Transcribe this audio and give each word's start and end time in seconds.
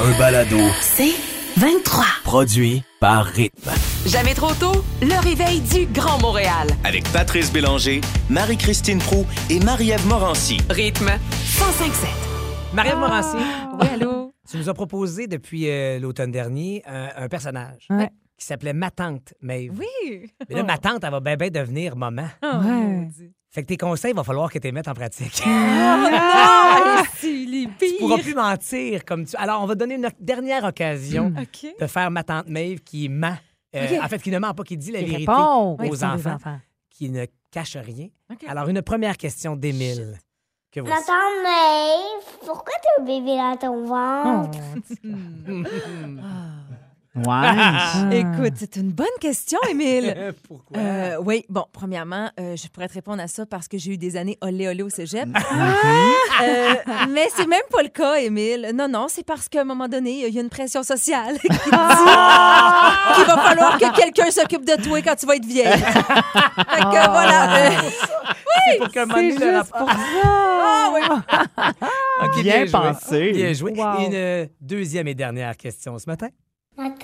un 0.00 0.18
balado 0.18 0.56
C'est 0.80 1.12
23. 1.56 2.04
produit 2.24 2.82
par 3.00 3.24
Rythme. 3.26 3.70
Jamais 4.06 4.34
trop 4.34 4.52
tôt, 4.54 4.84
le 5.02 5.20
réveil 5.22 5.60
du 5.60 5.86
Grand 5.86 6.20
Montréal. 6.20 6.68
Avec 6.84 7.04
Patrice 7.12 7.52
Bélanger, 7.52 8.00
Marie-Christine 8.30 8.98
Prou 8.98 9.26
et 9.50 9.58
Marie-Ève 9.60 10.06
Morancy. 10.06 10.58
Rythme 10.70 11.06
1057. 11.10 12.08
Marie-Ève 12.74 12.98
Morancy, 12.98 13.36
Oui, 13.80 13.88
allô? 13.92 14.32
tu 14.48 14.56
nous 14.58 14.68
as 14.68 14.74
proposé 14.74 15.26
depuis 15.26 15.68
euh, 15.68 15.98
l'automne 15.98 16.30
dernier 16.30 16.82
un, 16.86 17.08
un 17.16 17.28
personnage 17.28 17.86
Ouais. 17.90 18.10
qui 18.38 18.46
s'appelait 18.46 18.72
Ma 18.72 18.90
tante 18.90 19.34
Maeve. 19.40 19.72
Oui. 19.78 20.30
Mais 20.48 20.56
là, 20.56 20.62
ma 20.62 20.78
tante, 20.78 21.02
elle 21.02 21.10
va 21.10 21.20
bien 21.20 21.36
ben 21.36 21.50
devenir 21.50 21.96
maman. 21.96 22.28
Oh, 22.42 22.46
Ouais. 22.64 23.08
Fait 23.50 23.62
que 23.62 23.68
tes 23.68 23.76
conseils, 23.78 24.10
il 24.12 24.16
va 24.16 24.24
falloir 24.24 24.50
que 24.52 24.58
tu 24.58 24.66
les 24.66 24.72
mettes 24.72 24.88
en 24.88 24.94
pratique. 24.94 25.42
Ah, 25.46 27.02
c'est 27.16 27.32
les 27.32 27.66
tu 27.78 27.94
pourras 27.98 28.18
plus 28.18 28.34
mentir 28.34 29.04
comme 29.06 29.24
tu. 29.24 29.34
Alors, 29.36 29.62
on 29.62 29.66
va 29.66 29.74
donner 29.74 29.94
une 29.94 30.08
dernière 30.20 30.64
occasion 30.64 31.32
OK. 31.40 31.66
de 31.80 31.86
faire 31.86 32.10
ma 32.10 32.22
tante 32.24 32.48
Maeve 32.48 32.80
qui 32.80 33.08
ment. 33.08 33.36
Euh. 33.74 34.00
En 34.02 34.08
fait, 34.08 34.20
qui 34.20 34.30
ne 34.30 34.38
ment 34.38 34.52
pas, 34.54 34.64
qui 34.64 34.76
dit 34.76 34.92
la 34.92 35.00
Il 35.00 35.06
vérité 35.10 35.30
répond 35.30 35.76
aux 35.78 36.04
enfants, 36.04 36.34
enfants. 36.34 36.60
qui 36.90 37.08
ne 37.10 37.24
cache 37.50 37.76
rien. 37.76 38.08
Alors, 38.46 38.68
une 38.68 38.82
première 38.82 39.16
question 39.16 39.56
d'Émile. 39.56 40.18
Que 40.70 40.80
voici. 40.80 41.10
Maman 41.10 41.42
Maeve, 41.42 42.38
pourquoi 42.44 42.74
t'as 42.82 43.02
un 43.02 43.06
bébé 43.06 43.36
dans 43.36 43.56
ton 43.56 43.84
ventre? 43.86 44.58
Ouais. 47.26 48.18
Écoute, 48.18 48.54
c'est 48.58 48.76
une 48.76 48.90
bonne 48.90 49.06
question, 49.20 49.58
Émile. 49.70 50.34
Pourquoi? 50.48 50.76
Euh, 50.78 51.16
oui, 51.24 51.44
bon, 51.48 51.64
premièrement, 51.72 52.30
euh, 52.38 52.56
je 52.56 52.68
pourrais 52.68 52.88
te 52.88 52.94
répondre 52.94 53.22
à 53.22 53.28
ça 53.28 53.46
parce 53.46 53.68
que 53.68 53.78
j'ai 53.78 53.92
eu 53.92 53.98
des 53.98 54.16
années 54.16 54.38
olé 54.40 54.68
olé 54.68 54.82
au 54.82 54.88
cégep. 54.90 55.26
Euh, 55.28 56.74
mais 57.10 57.28
c'est 57.34 57.46
même 57.46 57.60
pas 57.70 57.82
le 57.82 57.88
cas, 57.88 58.16
Émile. 58.16 58.72
Non, 58.74 58.88
non, 58.88 59.06
c'est 59.08 59.24
parce 59.26 59.48
qu'à 59.48 59.62
un 59.62 59.64
moment 59.64 59.88
donné, 59.88 60.26
il 60.26 60.34
y 60.34 60.38
a 60.38 60.42
une 60.42 60.48
pression 60.50 60.82
sociale 60.82 61.38
qui 61.40 61.48
dit 61.48 61.58
qu'il 61.58 61.70
va 61.72 63.36
falloir 63.38 63.78
que 63.78 63.96
quelqu'un 63.96 64.30
s'occupe 64.30 64.64
de 64.64 64.80
toi 64.82 65.00
quand 65.02 65.16
tu 65.16 65.26
vas 65.26 65.36
être 65.36 65.44
vieille. 65.46 65.66
fait 65.66 66.80
que 66.82 67.10
voilà. 67.10 67.56
euh, 67.56 67.70
C'est 68.70 68.78
pour 68.78 69.16
C'est 69.16 69.30
juste 69.30 69.44
rapport- 69.44 69.78
pour 69.86 69.90
ça. 69.90 71.22
Ok, 72.24 72.42
Bien 72.42 72.66
joué. 72.66 72.70
pensé. 72.72 73.32
Bien 73.32 73.52
joué. 73.52 73.72
Wow. 73.76 74.00
Et 74.00 74.06
une 74.06 74.48
deuxième 74.60 75.08
et 75.08 75.14
dernière 75.14 75.56
question 75.56 75.98
ce 75.98 76.06
matin. 76.08 76.28
Maeve, 76.78 76.94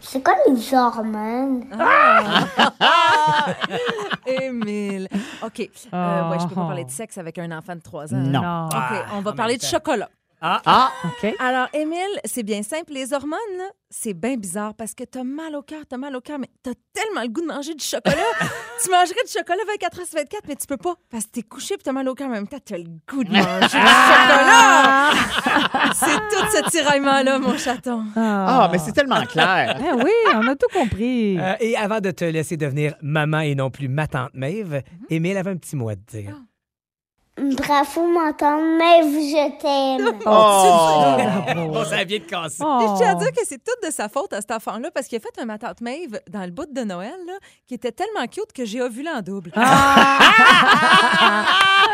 c'est 0.00 0.24
quoi 0.24 0.34
les 0.48 0.74
hormones? 0.74 1.66
Émile. 4.26 5.06
OK. 5.44 5.68
Euh, 5.92 6.30
ouais, 6.30 6.38
je 6.40 6.46
peux 6.46 6.54
pas 6.54 6.66
parler 6.66 6.84
de 6.84 6.90
sexe 6.90 7.18
avec 7.18 7.38
un 7.38 7.52
enfant 7.52 7.76
de 7.76 7.82
3 7.82 8.14
ans. 8.14 8.16
Non. 8.16 8.40
Ah, 8.42 8.68
OK, 8.72 9.04
on 9.16 9.20
va 9.20 9.32
parler 9.34 9.58
de 9.58 9.62
chocolat. 9.62 10.08
Ah, 10.40 10.92
OK. 11.04 11.34
Alors, 11.38 11.68
Émile, 11.72 12.20
c'est 12.24 12.42
bien 12.42 12.62
simple. 12.62 12.92
Les 12.92 13.12
hormones, 13.12 13.38
là, 13.56 13.64
c'est 13.90 14.14
bien 14.14 14.36
bizarre 14.36 14.74
parce 14.74 14.94
que 14.94 15.04
t'as 15.04 15.24
mal 15.24 15.54
au 15.56 15.62
cœur, 15.62 15.82
t'as 15.88 15.96
mal 15.96 16.14
au 16.14 16.20
cœur, 16.20 16.38
mais 16.38 16.48
t'as 16.62 16.72
tellement 16.92 17.22
le 17.22 17.28
goût 17.28 17.40
de 17.40 17.46
manger 17.46 17.74
du 17.74 17.84
chocolat. 17.84 18.16
tu 18.84 18.90
mangerais 18.90 19.24
du 19.24 19.32
chocolat 19.32 19.62
24 19.66 20.00
heures 20.00 20.06
sur 20.06 20.18
24, 20.18 20.42
mais 20.48 20.56
tu 20.56 20.66
peux 20.66 20.76
pas 20.76 20.94
parce 21.10 21.24
que 21.24 21.30
t'es 21.30 21.42
couché 21.42 21.76
puis 21.76 21.84
t'as 21.84 21.92
mal 21.92 22.08
au 22.08 22.14
cœur, 22.14 22.28
mais 22.28 22.36
en 22.36 22.40
même 22.40 22.48
temps, 22.48 22.58
t'as 22.64 22.76
le 22.76 22.84
goût 23.08 23.24
de 23.24 23.30
manger 23.30 23.60
du 23.60 23.68
chocolat. 23.68 25.10
c'est 25.94 26.16
tout 26.16 26.46
ce 26.52 26.70
tiraillement-là, 26.70 27.38
mon 27.38 27.56
chaton. 27.56 28.04
Ah, 28.16 28.68
mais 28.70 28.78
c'est 28.78 28.92
tellement 28.92 29.24
clair. 29.24 29.78
Eh 29.80 29.92
oui, 30.02 30.12
on 30.34 30.46
a 30.46 30.56
tout 30.56 30.68
compris. 30.72 31.38
Euh, 31.38 31.54
et 31.60 31.76
avant 31.76 32.00
de 32.00 32.10
te 32.10 32.24
laisser 32.24 32.56
devenir 32.56 32.94
maman 33.02 33.40
et 33.40 33.54
non 33.54 33.70
plus 33.70 33.88
ma 33.88 34.06
tante 34.06 34.34
Maeve, 34.34 34.82
Émile 35.10 35.36
avait 35.36 35.50
un 35.50 35.56
petit 35.56 35.76
mot 35.76 35.88
à 35.88 35.96
te 35.96 36.16
dire. 36.18 36.36
Bravo, 37.38 38.06
ma 38.06 38.32
tante 38.32 38.62
Maeve, 38.78 39.20
je 39.20 39.50
t'aime. 39.60 40.18
Oh, 40.26 41.70
Bon, 41.70 41.84
ça 41.84 42.02
vient 42.04 42.18
de 42.18 42.24
casser. 42.24 42.62
Oh. 42.64 42.78
Je 42.80 42.96
tiens 42.96 43.10
à 43.10 43.14
dire 43.14 43.30
que 43.32 43.44
c'est 43.44 43.62
tout 43.62 43.76
de 43.86 43.90
sa 43.92 44.08
faute 44.08 44.32
à 44.32 44.40
cet 44.40 44.52
enfant-là 44.52 44.90
parce 44.90 45.06
qu'il 45.06 45.18
a 45.18 45.20
fait 45.20 45.38
un 45.38 45.44
ma 45.44 45.58
tante 45.58 45.82
Maeve 45.82 46.18
dans 46.30 46.44
le 46.44 46.50
bout 46.50 46.64
de 46.72 46.80
Noël 46.82 47.12
là, 47.26 47.34
qui 47.66 47.74
était 47.74 47.92
tellement 47.92 48.26
cute 48.26 48.54
que 48.54 48.64
j'ai 48.64 48.80
ovulé 48.80 49.10
en 49.10 49.20
double. 49.20 49.50
Que 49.50 49.60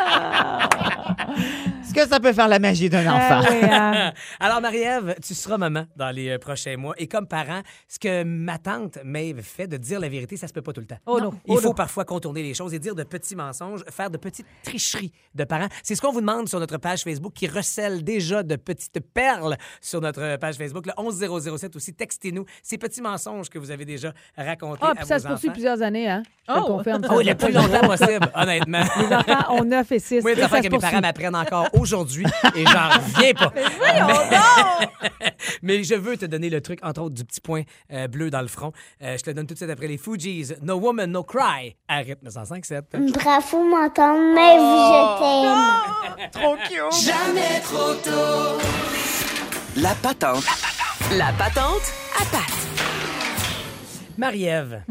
ça 2.12 2.20
peut 2.20 2.32
faire 2.32 2.48
la 2.48 2.58
magie 2.58 2.88
d'un 2.90 3.06
enfant? 3.06 3.40
Ah 3.42 3.48
oui, 3.50 3.58
hein. 3.70 4.12
Alors, 4.40 4.60
Marie-Ève, 4.60 5.14
tu 5.22 5.34
seras 5.34 5.56
maman 5.58 5.84
dans 5.96 6.10
les 6.10 6.28
euh, 6.30 6.38
prochains 6.38 6.76
mois. 6.76 6.94
Et 6.98 7.06
comme 7.08 7.26
parent, 7.26 7.62
ce 7.88 7.98
que 7.98 8.22
ma 8.24 8.58
tante 8.58 8.98
Maeve 9.04 9.40
fait 9.42 9.66
de 9.66 9.76
dire 9.76 9.98
la 10.00 10.08
vérité, 10.08 10.36
ça 10.36 10.46
se 10.48 10.52
peut 10.52 10.62
pas 10.62 10.72
tout 10.72 10.80
le 10.80 10.86
temps. 10.86 10.98
Oh 11.06 11.20
non. 11.20 11.32
Il 11.46 11.58
faut 11.58 11.74
parfois 11.74 12.04
contourner 12.04 12.42
les 12.42 12.54
choses 12.54 12.74
et 12.74 12.78
dire 12.78 12.94
de 12.94 13.02
petits 13.02 13.34
mensonges, 13.36 13.82
faire 13.90 14.10
de 14.10 14.18
petites 14.18 14.46
tricheries 14.62 15.12
de 15.34 15.44
parents. 15.44 15.68
C'est 15.82 15.94
ce 15.94 16.00
qu'on 16.02 16.12
vous 16.12 16.20
demande 16.20 16.48
sur 16.48 16.60
notre 16.60 16.76
page 16.76 17.02
Facebook 17.02 17.32
qui 17.34 17.46
recèle 17.48 18.04
déjà 18.04 18.42
de 18.42 18.56
petites 18.56 19.00
perles 19.14 19.56
sur 19.80 20.00
notre 20.00 20.36
page 20.36 20.56
Facebook. 20.56 20.86
Le 20.86 20.92
11007 20.96 21.76
aussi, 21.76 21.94
textez-nous 21.94 22.44
ces 22.62 22.78
petits 22.78 23.00
mensonges 23.00 23.48
que 23.48 23.58
vous 23.58 23.70
avez 23.70 23.84
déjà 23.84 24.12
racontés 24.36 24.80
Ah, 24.82 24.92
puis 24.94 25.06
ça 25.06 25.16
vos 25.16 25.22
se 25.22 25.28
poursuit 25.28 25.48
enfants. 25.48 25.52
plusieurs 25.54 25.82
années, 25.82 26.10
hein? 26.10 26.22
Je 26.48 26.54
Oh. 26.56 26.64
confirme. 26.66 27.02
Oh, 27.08 27.20
le 27.24 27.34
plus 27.34 27.52
longtemps 27.52 27.86
possible, 27.86 28.28
honnêtement. 28.34 28.82
Les 28.98 29.14
enfants 29.14 29.54
ont 29.54 29.64
9 29.64 29.92
et 29.92 29.98
6. 30.00 30.22
Moi, 30.22 30.32
il 30.32 30.34
y 30.34 30.36
a 30.36 30.36
des 30.36 30.42
affaires 30.42 30.60
que 30.60 30.68
mes 30.68 30.78
parents 30.78 31.00
m'apprennent 31.00 31.36
encore 31.36 31.68
aujourd'hui 31.72 32.01
et 32.54 32.64
j'en 32.66 32.88
reviens 32.98 33.34
pas. 33.34 33.52
Mais 35.62 35.84
je 35.84 35.94
veux 35.94 36.16
te 36.16 36.26
donner 36.26 36.50
le 36.50 36.60
truc, 36.60 36.78
entre 36.82 37.02
autres, 37.02 37.14
du 37.14 37.24
petit 37.24 37.40
point 37.40 37.62
euh, 37.92 38.08
bleu 38.08 38.30
dans 38.30 38.40
le 38.42 38.48
front. 38.48 38.72
Euh, 39.02 39.16
je 39.16 39.22
te 39.22 39.30
le 39.30 39.34
donne 39.34 39.46
tout 39.46 39.54
de 39.54 39.58
suite 39.58 39.70
après 39.70 39.86
les 39.88 39.98
Fugees. 39.98 40.54
No 40.62 40.76
Woman, 40.76 41.10
No 41.10 41.22
Cry. 41.22 41.76
À 41.88 41.98
rythme 41.98 42.28
105.7. 42.28 43.12
Bravo, 43.12 43.64
ma 43.64 43.90
tante 43.90 44.34
Maeve, 44.34 44.60
je 44.60 45.18
t'aime. 46.18 46.30
Trop 46.32 46.56
cute! 46.56 47.12
La 49.76 49.94
patente. 50.02 50.44
La 51.16 51.32
patente 51.32 51.92
à 52.20 52.24
patte. 52.26 52.68
Marie-Ève, 54.18 54.84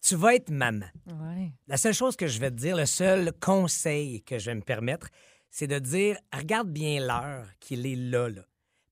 tu 0.00 0.14
vas 0.14 0.34
être 0.34 0.50
maman. 0.50 0.86
Ouais. 1.06 1.52
La 1.66 1.76
seule 1.76 1.92
chose 1.94 2.16
que 2.16 2.26
je 2.26 2.38
vais 2.38 2.50
te 2.50 2.56
dire, 2.56 2.76
le 2.76 2.86
seul 2.86 3.32
conseil 3.40 4.22
que 4.22 4.38
je 4.38 4.46
vais 4.46 4.54
me 4.54 4.62
permettre, 4.62 5.08
c'est 5.50 5.66
de 5.66 5.78
dire 5.78 6.16
regarde 6.32 6.68
bien 6.68 7.00
l'heure 7.00 7.46
qu'il 7.60 7.86
est 7.86 7.96
là, 7.96 8.28
là. 8.28 8.42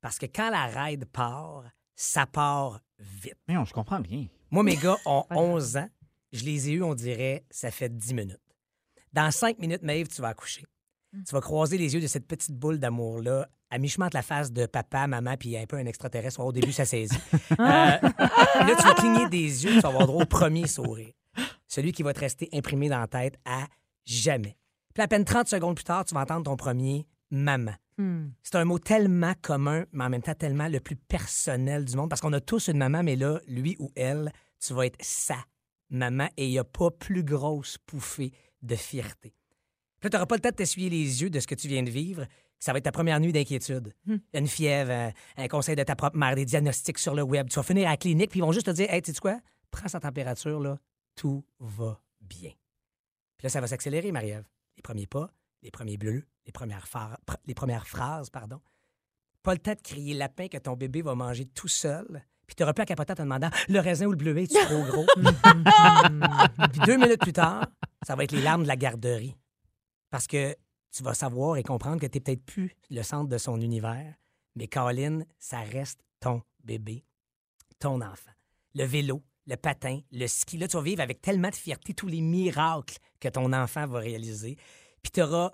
Parce 0.00 0.18
que 0.18 0.26
quand 0.26 0.50
la 0.50 0.66
ride 0.66 1.04
part, 1.06 1.64
ça 1.94 2.26
part 2.26 2.80
vite. 2.98 3.36
Mais 3.48 3.54
non, 3.54 3.64
je 3.64 3.72
comprends 3.72 4.00
bien. 4.00 4.26
Moi, 4.50 4.62
mes 4.62 4.76
gars 4.76 4.96
ont 5.06 5.24
11 5.30 5.76
ans. 5.78 5.88
Je 6.32 6.44
les 6.44 6.68
ai 6.68 6.72
eus, 6.74 6.82
on 6.82 6.94
dirait, 6.94 7.44
ça 7.50 7.70
fait 7.70 7.88
10 7.94 8.14
minutes. 8.14 8.40
Dans 9.12 9.30
5 9.30 9.58
minutes, 9.58 9.82
Maeve, 9.82 10.08
tu 10.08 10.20
vas 10.20 10.28
accoucher. 10.28 10.64
Tu 11.12 11.32
vas 11.32 11.40
croiser 11.40 11.78
les 11.78 11.94
yeux 11.94 12.00
de 12.00 12.06
cette 12.06 12.26
petite 12.26 12.52
boule 12.54 12.78
d'amour-là, 12.78 13.48
à 13.70 13.78
mi-chemin 13.78 14.06
entre 14.06 14.16
la 14.16 14.22
face 14.22 14.52
de 14.52 14.66
papa, 14.66 15.06
maman, 15.06 15.36
puis 15.38 15.56
un 15.56 15.64
peu 15.66 15.76
un 15.76 15.86
extraterrestre. 15.86 16.40
Au 16.40 16.52
début, 16.52 16.72
ça 16.72 16.84
saisit. 16.84 17.16
Euh, 17.58 17.98
puis 17.98 18.68
là, 18.68 18.76
tu 18.76 18.82
vas 18.82 18.94
cligner 18.94 19.28
des 19.28 19.64
yeux, 19.64 19.74
tu 19.74 19.80
vas 19.80 19.88
avoir 19.88 20.06
droit 20.06 20.22
au 20.22 20.26
premier 20.26 20.66
sourire. 20.66 21.12
Celui 21.66 21.92
qui 21.92 22.02
va 22.02 22.12
te 22.12 22.20
rester 22.20 22.48
imprimé 22.52 22.88
dans 22.88 23.00
la 23.00 23.06
tête 23.06 23.38
à 23.44 23.66
jamais. 24.04 24.56
Puis 24.96 25.02
à 25.02 25.08
peine 25.08 25.26
30 25.26 25.46
secondes 25.46 25.74
plus 25.74 25.84
tard, 25.84 26.06
tu 26.06 26.14
vas 26.14 26.22
entendre 26.22 26.44
ton 26.44 26.56
premier 26.56 27.06
maman. 27.30 27.74
Hmm. 27.98 28.28
C'est 28.42 28.54
un 28.54 28.64
mot 28.64 28.78
tellement 28.78 29.34
commun, 29.42 29.84
mais 29.92 30.04
en 30.04 30.08
même 30.08 30.22
temps 30.22 30.34
tellement 30.34 30.68
le 30.68 30.80
plus 30.80 30.96
personnel 30.96 31.84
du 31.84 31.94
monde, 31.96 32.08
parce 32.08 32.22
qu'on 32.22 32.32
a 32.32 32.40
tous 32.40 32.68
une 32.68 32.78
maman, 32.78 33.02
mais 33.02 33.14
là, 33.14 33.38
lui 33.46 33.76
ou 33.78 33.92
elle, 33.94 34.32
tu 34.58 34.72
vas 34.72 34.86
être 34.86 34.96
sa 35.02 35.36
maman 35.90 36.28
et 36.38 36.46
il 36.46 36.50
n'y 36.50 36.58
a 36.58 36.64
pas 36.64 36.90
plus 36.90 37.22
grosse 37.22 37.76
pouffée 37.76 38.32
de 38.62 38.74
fierté. 38.74 39.34
Puis 40.00 40.04
là, 40.04 40.08
tu 40.08 40.16
n'auras 40.16 40.24
pas 40.24 40.36
le 40.36 40.40
temps 40.40 40.48
de 40.48 40.54
t'essuyer 40.54 40.88
les 40.88 41.20
yeux 41.20 41.28
de 41.28 41.40
ce 41.40 41.46
que 41.46 41.54
tu 41.54 41.68
viens 41.68 41.82
de 41.82 41.90
vivre. 41.90 42.24
Ça 42.58 42.72
va 42.72 42.78
être 42.78 42.84
ta 42.84 42.92
première 42.92 43.20
nuit 43.20 43.32
d'inquiétude. 43.32 43.92
Une 44.32 44.48
fièvre, 44.48 44.92
un, 44.92 45.12
un 45.36 45.48
conseil 45.48 45.76
de 45.76 45.82
ta 45.82 45.94
propre 45.94 46.16
mère, 46.16 46.36
des 46.36 46.46
diagnostics 46.46 46.98
sur 46.98 47.14
le 47.14 47.20
web. 47.20 47.50
Tu 47.50 47.56
vas 47.56 47.62
finir 47.62 47.88
à 47.88 47.90
la 47.90 47.96
clinique, 47.98 48.30
puis 48.30 48.40
ils 48.40 48.42
vont 48.42 48.52
juste 48.52 48.64
te 48.64 48.70
dire 48.70 48.90
Hey, 48.90 49.02
tu 49.02 49.12
sais 49.12 49.20
quoi? 49.20 49.38
Prends 49.70 49.88
sa 49.88 50.00
température, 50.00 50.58
là, 50.58 50.78
tout 51.16 51.44
va 51.58 52.00
bien. 52.22 52.52
Puis 53.36 53.44
là, 53.44 53.50
ça 53.50 53.60
va 53.60 53.66
s'accélérer, 53.66 54.10
Marie-Ève. 54.10 54.46
Les 54.76 54.82
premiers 54.82 55.06
pas, 55.06 55.30
les 55.62 55.70
premiers 55.70 55.96
bleus, 55.96 56.24
les 56.46 56.52
premières, 56.52 56.86
les 57.46 57.54
phrases, 57.84 58.30
pardon. 58.30 58.60
Pas 59.42 59.54
le 59.54 59.60
temps 59.60 59.74
de 59.74 59.80
crier 59.80 60.14
lapin 60.14 60.48
que 60.48 60.58
ton 60.58 60.74
bébé 60.74 61.02
va 61.02 61.14
manger 61.14 61.46
tout 61.46 61.68
seul. 61.68 62.24
Puis 62.46 62.54
tu 62.54 62.62
n'auras 62.62 62.72
plus 62.72 62.82
à 62.82 62.86
capoter 62.86 63.12
en 63.12 63.16
te 63.16 63.22
demandant 63.22 63.50
le 63.68 63.80
raisin 63.80 64.06
ou 64.06 64.12
le 64.12 64.16
bleuet, 64.16 64.44
est 64.44 64.66
trop 64.66 64.82
gros? 64.84 65.06
Puis 66.72 66.80
deux 66.84 66.96
minutes 66.96 67.20
plus 67.20 67.32
tard, 67.32 67.66
ça 68.06 68.14
va 68.14 68.24
être 68.24 68.32
les 68.32 68.42
larmes 68.42 68.62
de 68.62 68.68
la 68.68 68.76
garderie. 68.76 69.36
Parce 70.10 70.26
que 70.26 70.54
tu 70.92 71.02
vas 71.02 71.14
savoir 71.14 71.56
et 71.56 71.62
comprendre 71.62 72.00
que 72.00 72.06
tu 72.06 72.16
n'es 72.16 72.20
peut-être 72.20 72.44
plus 72.44 72.74
le 72.90 73.02
centre 73.02 73.28
de 73.28 73.38
son 73.38 73.60
univers, 73.60 74.14
mais 74.54 74.68
Colin, 74.68 75.22
ça 75.38 75.60
reste 75.60 76.00
ton 76.20 76.42
bébé, 76.64 77.04
ton 77.78 78.00
enfant. 78.00 78.30
Le 78.74 78.84
vélo, 78.84 79.22
le 79.46 79.56
patin, 79.56 80.00
le 80.12 80.26
ski, 80.26 80.58
là, 80.58 80.68
tu 80.68 80.76
vas 80.76 80.82
vivre 80.82 81.00
avec 81.00 81.20
tellement 81.20 81.50
de 81.50 81.54
fierté 81.54 81.94
tous 81.94 82.08
les 82.08 82.20
miracles 82.20 82.96
que 83.20 83.28
ton 83.28 83.52
enfant 83.52 83.86
va 83.86 83.98
réaliser. 84.00 84.56
Puis 85.02 85.12
tu 85.12 85.20
n'auras 85.20 85.52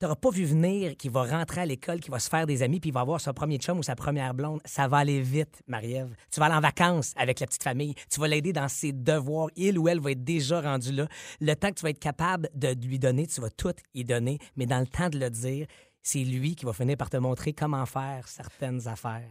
pas 0.00 0.30
vu 0.30 0.44
venir 0.44 0.96
qu'il 0.96 1.10
va 1.10 1.24
rentrer 1.24 1.60
à 1.60 1.66
l'école, 1.66 2.00
qu'il 2.00 2.10
va 2.10 2.20
se 2.20 2.30
faire 2.30 2.46
des 2.46 2.62
amis, 2.62 2.80
puis 2.80 2.90
il 2.90 2.92
va 2.92 3.00
avoir 3.00 3.20
son 3.20 3.34
premier 3.34 3.58
chum 3.58 3.78
ou 3.78 3.82
sa 3.82 3.94
première 3.96 4.32
blonde. 4.32 4.60
Ça 4.64 4.88
va 4.88 4.98
aller 4.98 5.20
vite, 5.20 5.62
Marie-Ève. 5.66 6.14
Tu 6.30 6.40
vas 6.40 6.46
aller 6.46 6.54
en 6.54 6.60
vacances 6.60 7.12
avec 7.16 7.40
la 7.40 7.46
petite 7.46 7.62
famille. 7.62 7.94
Tu 8.10 8.18
vas 8.18 8.28
l'aider 8.28 8.52
dans 8.52 8.68
ses 8.68 8.92
devoirs. 8.92 9.50
Il 9.56 9.78
ou 9.78 9.88
elle 9.88 10.00
va 10.00 10.12
être 10.12 10.24
déjà 10.24 10.60
rendu 10.60 10.92
là. 10.92 11.06
Le 11.40 11.54
temps 11.54 11.68
que 11.68 11.74
tu 11.74 11.82
vas 11.82 11.90
être 11.90 11.98
capable 11.98 12.48
de 12.54 12.68
lui 12.68 12.98
donner, 12.98 13.26
tu 13.26 13.40
vas 13.40 13.50
tout 13.50 13.74
y 13.92 14.04
donner. 14.04 14.38
Mais 14.56 14.66
dans 14.66 14.80
le 14.80 14.86
temps 14.86 15.10
de 15.10 15.18
le 15.18 15.28
dire, 15.28 15.66
c'est 16.00 16.24
lui 16.24 16.56
qui 16.56 16.64
va 16.64 16.72
finir 16.72 16.96
par 16.96 17.10
te 17.10 17.18
montrer 17.18 17.52
comment 17.52 17.84
faire 17.84 18.26
certaines 18.28 18.88
affaires. 18.88 19.30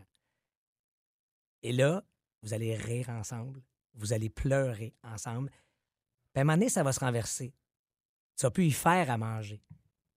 Et 1.64 1.72
là, 1.72 2.04
vous 2.44 2.54
allez 2.54 2.76
rire 2.76 3.10
ensemble, 3.10 3.62
vous 3.98 4.14
allez 4.14 4.30
pleurer 4.30 4.94
ensemble. 5.04 5.50
Puis 6.32 6.40
à 6.40 6.42
un 6.42 6.44
moment 6.44 6.58
donné, 6.58 6.70
ça 6.70 6.84
va 6.84 6.94
se 6.94 7.00
renverser. 7.00 7.54
Tu 8.38 8.44
vas 8.44 8.52
plus 8.52 8.68
y 8.68 8.72
faire 8.72 9.10
à 9.10 9.18
manger. 9.18 9.62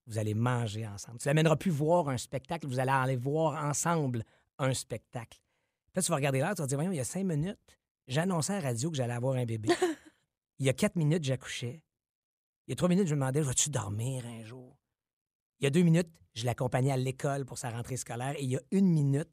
Vous 0.06 0.18
allez 0.18 0.34
manger 0.34 0.86
ensemble. 0.86 1.18
Tu 1.18 1.28
l'amèneras 1.28 1.56
plus 1.56 1.70
voir 1.70 2.08
un 2.08 2.18
spectacle, 2.18 2.66
vous 2.66 2.78
allez 2.78 2.90
aller 2.90 3.16
voir 3.16 3.64
ensemble 3.64 4.24
un 4.58 4.74
spectacle. 4.74 5.38
Puis 5.38 5.96
là, 5.96 6.02
tu 6.02 6.10
vas 6.10 6.16
regarder 6.16 6.40
l'heure, 6.40 6.54
tu 6.54 6.62
vas 6.62 6.64
te 6.64 6.68
dire, 6.68 6.78
voyons, 6.78 6.92
il 6.92 6.96
y 6.96 7.00
a 7.00 7.04
cinq 7.04 7.24
minutes, 7.24 7.58
j'annonçais 8.06 8.54
à 8.54 8.60
la 8.60 8.68
radio 8.68 8.90
que 8.90 8.96
j'allais 8.96 9.14
avoir 9.14 9.36
un 9.36 9.44
bébé. 9.44 9.68
il 10.58 10.66
y 10.66 10.68
a 10.68 10.72
quatre 10.72 10.96
minutes, 10.96 11.24
j'accouchais. 11.24 11.82
Il 12.66 12.70
y 12.70 12.72
a 12.72 12.76
trois 12.76 12.88
minutes, 12.88 13.06
je 13.06 13.14
me 13.14 13.20
demandais, 13.20 13.40
vas-tu 13.40 13.70
dormir 13.70 14.26
un 14.26 14.44
jour? 14.44 14.76
Il 15.58 15.64
y 15.64 15.66
a 15.66 15.70
deux 15.70 15.82
minutes, 15.82 16.10
je 16.34 16.44
l'accompagnais 16.44 16.92
à 16.92 16.96
l'école 16.96 17.44
pour 17.44 17.58
sa 17.58 17.70
rentrée 17.70 17.96
scolaire. 17.96 18.34
Et 18.38 18.44
il 18.44 18.50
y 18.50 18.56
a 18.56 18.60
une 18.70 18.88
minute, 18.88 19.30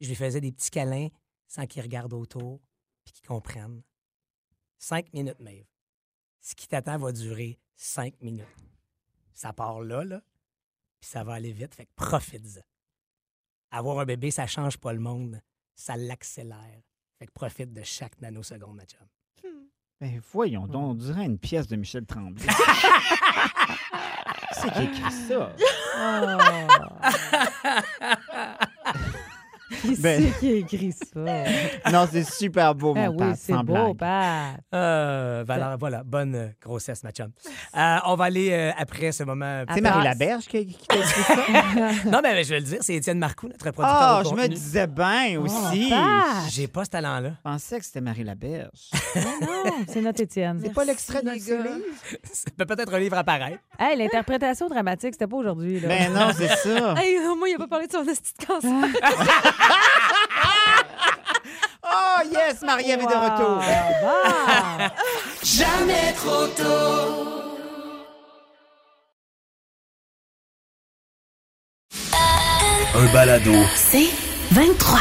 je 0.00 0.08
lui 0.08 0.14
faisais 0.14 0.40
des 0.40 0.52
petits 0.52 0.70
câlins 0.70 1.08
sans 1.46 1.66
qu'il 1.66 1.82
regarde 1.82 2.12
autour 2.12 2.60
puis 3.06 3.14
qu'il 3.14 3.26
comprenne. 3.26 3.82
Cinq 4.76 5.10
minutes, 5.14 5.40
Maeve. 5.40 5.64
Ce 6.40 6.54
qui 6.54 6.68
t'attend 6.68 6.98
va 6.98 7.12
durer 7.12 7.58
cinq 7.76 8.20
minutes. 8.20 8.44
Ça 9.32 9.54
part 9.54 9.80
là, 9.80 10.04
là, 10.04 10.20
puis 11.00 11.08
ça 11.08 11.24
va 11.24 11.32
aller 11.34 11.52
vite, 11.52 11.74
fait 11.74 11.86
que 11.86 11.94
profite-en. 11.96 12.60
Avoir 13.70 14.00
un 14.00 14.04
bébé, 14.04 14.30
ça 14.30 14.46
change 14.46 14.76
pas 14.78 14.92
le 14.92 15.00
monde, 15.00 15.40
ça 15.74 15.96
l'accélère. 15.96 16.82
Fait 17.18 17.26
que 17.26 17.32
profite 17.32 17.72
de 17.72 17.82
chaque 17.82 18.20
nanoseconde, 18.20 18.76
ma 18.76 18.84
chum. 18.84 19.08
Ben 20.00 20.20
voyons 20.32 20.66
donc, 20.66 20.90
on 20.90 20.94
dirait 20.94 21.24
une 21.24 21.38
pièce 21.38 21.66
de 21.66 21.76
Michel 21.76 22.04
Tremblay. 22.04 22.46
C'est 24.52 24.70
qui 24.72 24.82
écrit 24.82 25.12
ça? 25.12 25.56
Qui 29.80 29.96
Ben- 29.96 30.22
c'est 30.22 30.38
qui 30.38 30.52
a 30.52 30.56
écrit 30.56 30.92
ça? 30.92 31.90
Non, 31.92 32.06
c'est 32.10 32.24
super 32.24 32.74
beau, 32.74 32.94
Ah 32.96 33.06
mon 33.06 33.10
oui, 33.10 33.16
Pat, 33.16 33.36
c'est 33.36 33.52
beau. 33.64 33.94
Pat. 33.94 34.60
Euh, 34.74 35.44
ben 35.44 35.76
voilà, 35.78 36.02
bonne 36.04 36.34
euh, 36.34 36.48
grossesse, 36.62 37.02
ma 37.02 37.10
chum. 37.10 37.30
Euh, 37.76 37.96
on 38.06 38.14
va 38.14 38.24
aller 38.24 38.50
euh, 38.52 38.70
après 38.78 39.12
ce 39.12 39.24
moment. 39.24 39.64
C'est. 39.72 39.80
Marie 39.80 40.04
Laberge 40.04 40.46
qui, 40.46 40.66
qui 40.66 40.86
t'a 40.86 40.96
écrit 40.96 41.22
ça? 41.22 41.34
Non, 42.10 42.20
mais 42.22 42.44
je 42.44 42.50
vais 42.50 42.60
le 42.60 42.66
dire, 42.66 42.78
c'est 42.80 42.94
Étienne 42.94 43.18
Marcoux, 43.18 43.46
notre 43.48 43.58
producteur. 43.58 43.86
Ah, 43.88 44.22
de 44.24 44.28
je 44.28 44.34
me 44.34 44.48
disais 44.48 44.86
bien 44.86 45.40
aussi. 45.40 45.90
Pat. 45.90 46.48
J'ai 46.50 46.66
pas 46.68 46.84
ce 46.84 46.90
talent-là. 46.90 47.30
Je 47.30 47.50
pensais 47.50 47.78
que 47.78 47.84
c'était 47.84 48.00
Marie 48.00 48.24
Laberge. 48.24 48.90
Non, 49.40 49.72
c'est 49.88 50.00
notre 50.00 50.20
Étienne. 50.22 50.60
C'est 50.62 50.72
pas 50.72 50.84
l'extrait 50.84 51.22
de 51.22 51.30
peut 52.56 52.66
peut-être 52.66 52.94
un 52.94 52.98
livre 52.98 53.16
à 53.16 53.24
paraître. 53.24 53.58
Hey, 53.78 53.96
l'interprétation 53.96 54.68
dramatique, 54.68 55.12
c'était 55.12 55.26
pas 55.26 55.36
aujourd'hui. 55.36 55.80
là. 55.80 55.88
Ben 55.88 56.12
non, 56.12 56.30
c'est 56.36 56.48
ça. 56.48 56.94
Hey, 56.98 57.18
moi, 57.36 57.48
il 57.48 57.54
a 57.54 57.58
pas 57.58 57.66
parlé 57.66 57.86
de 57.86 57.92
son 57.92 58.02
de 58.02 58.46
cancer. 58.46 58.70
Oh 61.88 62.18
yes, 62.32 62.62
Marie-Ève 62.62 63.00
est 63.00 63.06
de 63.06 63.06
retour. 63.06 63.62
Ah, 72.12 72.18
Un 72.94 73.06
balado. 73.12 73.52
C'est 73.74 74.08
23. 74.52 74.98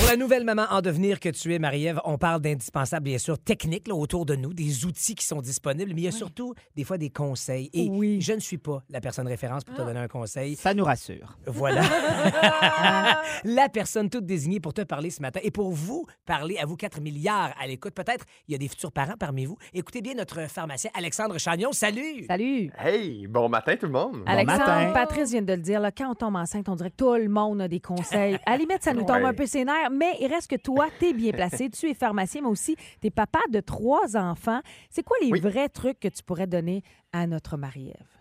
Pour 0.00 0.06
la 0.08 0.16
nouvelle 0.16 0.44
maman 0.44 0.64
en 0.70 0.80
devenir 0.80 1.18
que 1.18 1.28
tu 1.28 1.52
es, 1.52 1.58
Marie-Ève, 1.58 2.00
on 2.04 2.18
parle 2.18 2.40
d'indispensables, 2.40 3.04
bien 3.04 3.18
sûr, 3.18 3.36
techniques 3.38 3.88
là, 3.88 3.94
autour 3.94 4.24
de 4.26 4.36
nous, 4.36 4.54
des 4.54 4.84
outils 4.86 5.14
qui 5.16 5.24
sont 5.26 5.40
disponibles, 5.42 5.90
mais 5.92 6.02
il 6.02 6.04
y 6.04 6.08
a 6.08 6.12
surtout 6.12 6.54
des 6.76 6.84
fois 6.84 6.98
des 6.98 7.10
conseils. 7.10 7.68
Et 7.74 7.88
Oui. 7.90 8.20
je 8.20 8.32
ne 8.32 8.38
suis 8.38 8.58
pas 8.58 8.82
la 8.90 9.00
personne 9.00 9.26
référence 9.26 9.64
pour 9.64 9.74
te 9.74 9.82
donner 9.82 9.98
un 9.98 10.06
conseil. 10.08 10.54
Ça 10.56 10.72
nous 10.72 10.84
rassure. 10.84 11.36
Voilà. 11.46 11.82
la 13.44 13.68
personne 13.68 14.08
toute 14.08 14.24
désignée 14.24 14.60
pour 14.60 14.72
te 14.72 14.82
parler 14.82 15.10
ce 15.10 15.20
matin 15.20 15.40
et 15.42 15.50
pour 15.50 15.72
vous 15.72 16.06
parler 16.24 16.58
à 16.58 16.64
vous 16.64 16.76
4 16.76 17.00
milliards 17.00 17.52
à 17.60 17.66
l'écoute. 17.66 17.92
Peut-être 17.92 18.24
il 18.46 18.52
y 18.52 18.54
a 18.54 18.58
des 18.58 18.68
futurs 18.68 18.92
parents 18.92 19.16
parmi 19.18 19.44
vous. 19.46 19.58
Écoutez 19.74 20.00
bien 20.00 20.14
notre 20.14 20.48
pharmacien 20.48 20.90
Alexandre 20.94 21.38
Chagnon. 21.38 21.72
Salut! 21.72 22.24
Salut. 22.28 22.70
Hey, 22.78 23.26
bon 23.26 23.48
matin 23.48 23.74
tout 23.76 23.86
le 23.86 23.92
monde. 23.92 24.22
Alexandre, 24.26 24.64
matin. 24.64 24.92
Patrice 24.92 25.32
vient 25.32 25.42
de 25.42 25.52
le 25.52 25.60
dire, 25.60 25.80
là, 25.80 25.90
quand 25.90 26.08
on 26.10 26.14
tombe 26.14 26.36
enceinte, 26.36 26.68
on 26.68 26.76
dirait 26.76 26.90
que 26.90 26.96
tout 26.96 27.12
le 27.14 27.28
monde 27.28 27.60
a 27.60 27.68
des 27.68 27.80
conseils. 27.80 28.38
À 28.46 28.52
la 28.52 28.56
limite, 28.58 28.82
ça 28.84 28.94
nous 28.94 29.02
tombe 29.04 29.16
Ouais. 29.18 29.24
un 29.24 29.34
peu 29.34 29.46
ses 29.46 29.64
nerfs, 29.64 29.87
mais 29.90 30.16
il 30.20 30.26
reste 30.28 30.50
que 30.50 30.56
toi, 30.56 30.88
tu 30.98 31.06
es 31.06 31.12
bien 31.12 31.32
placé. 31.32 31.70
Tu 31.70 31.88
es 31.90 31.94
pharmacien, 31.94 32.42
mais 32.42 32.48
aussi, 32.48 32.76
tu 33.00 33.06
es 33.06 33.10
papa 33.10 33.40
de 33.50 33.60
trois 33.60 34.16
enfants. 34.16 34.60
C'est 34.90 35.02
quoi 35.02 35.16
les 35.20 35.30
Oui. 35.32 35.40
vrais 35.40 35.68
trucs 35.68 36.00
que 36.00 36.08
tu 36.08 36.22
pourrais 36.22 36.46
donner 36.46 36.82
à 37.12 37.26
notre 37.26 37.56
Marie-Ève? 37.56 38.17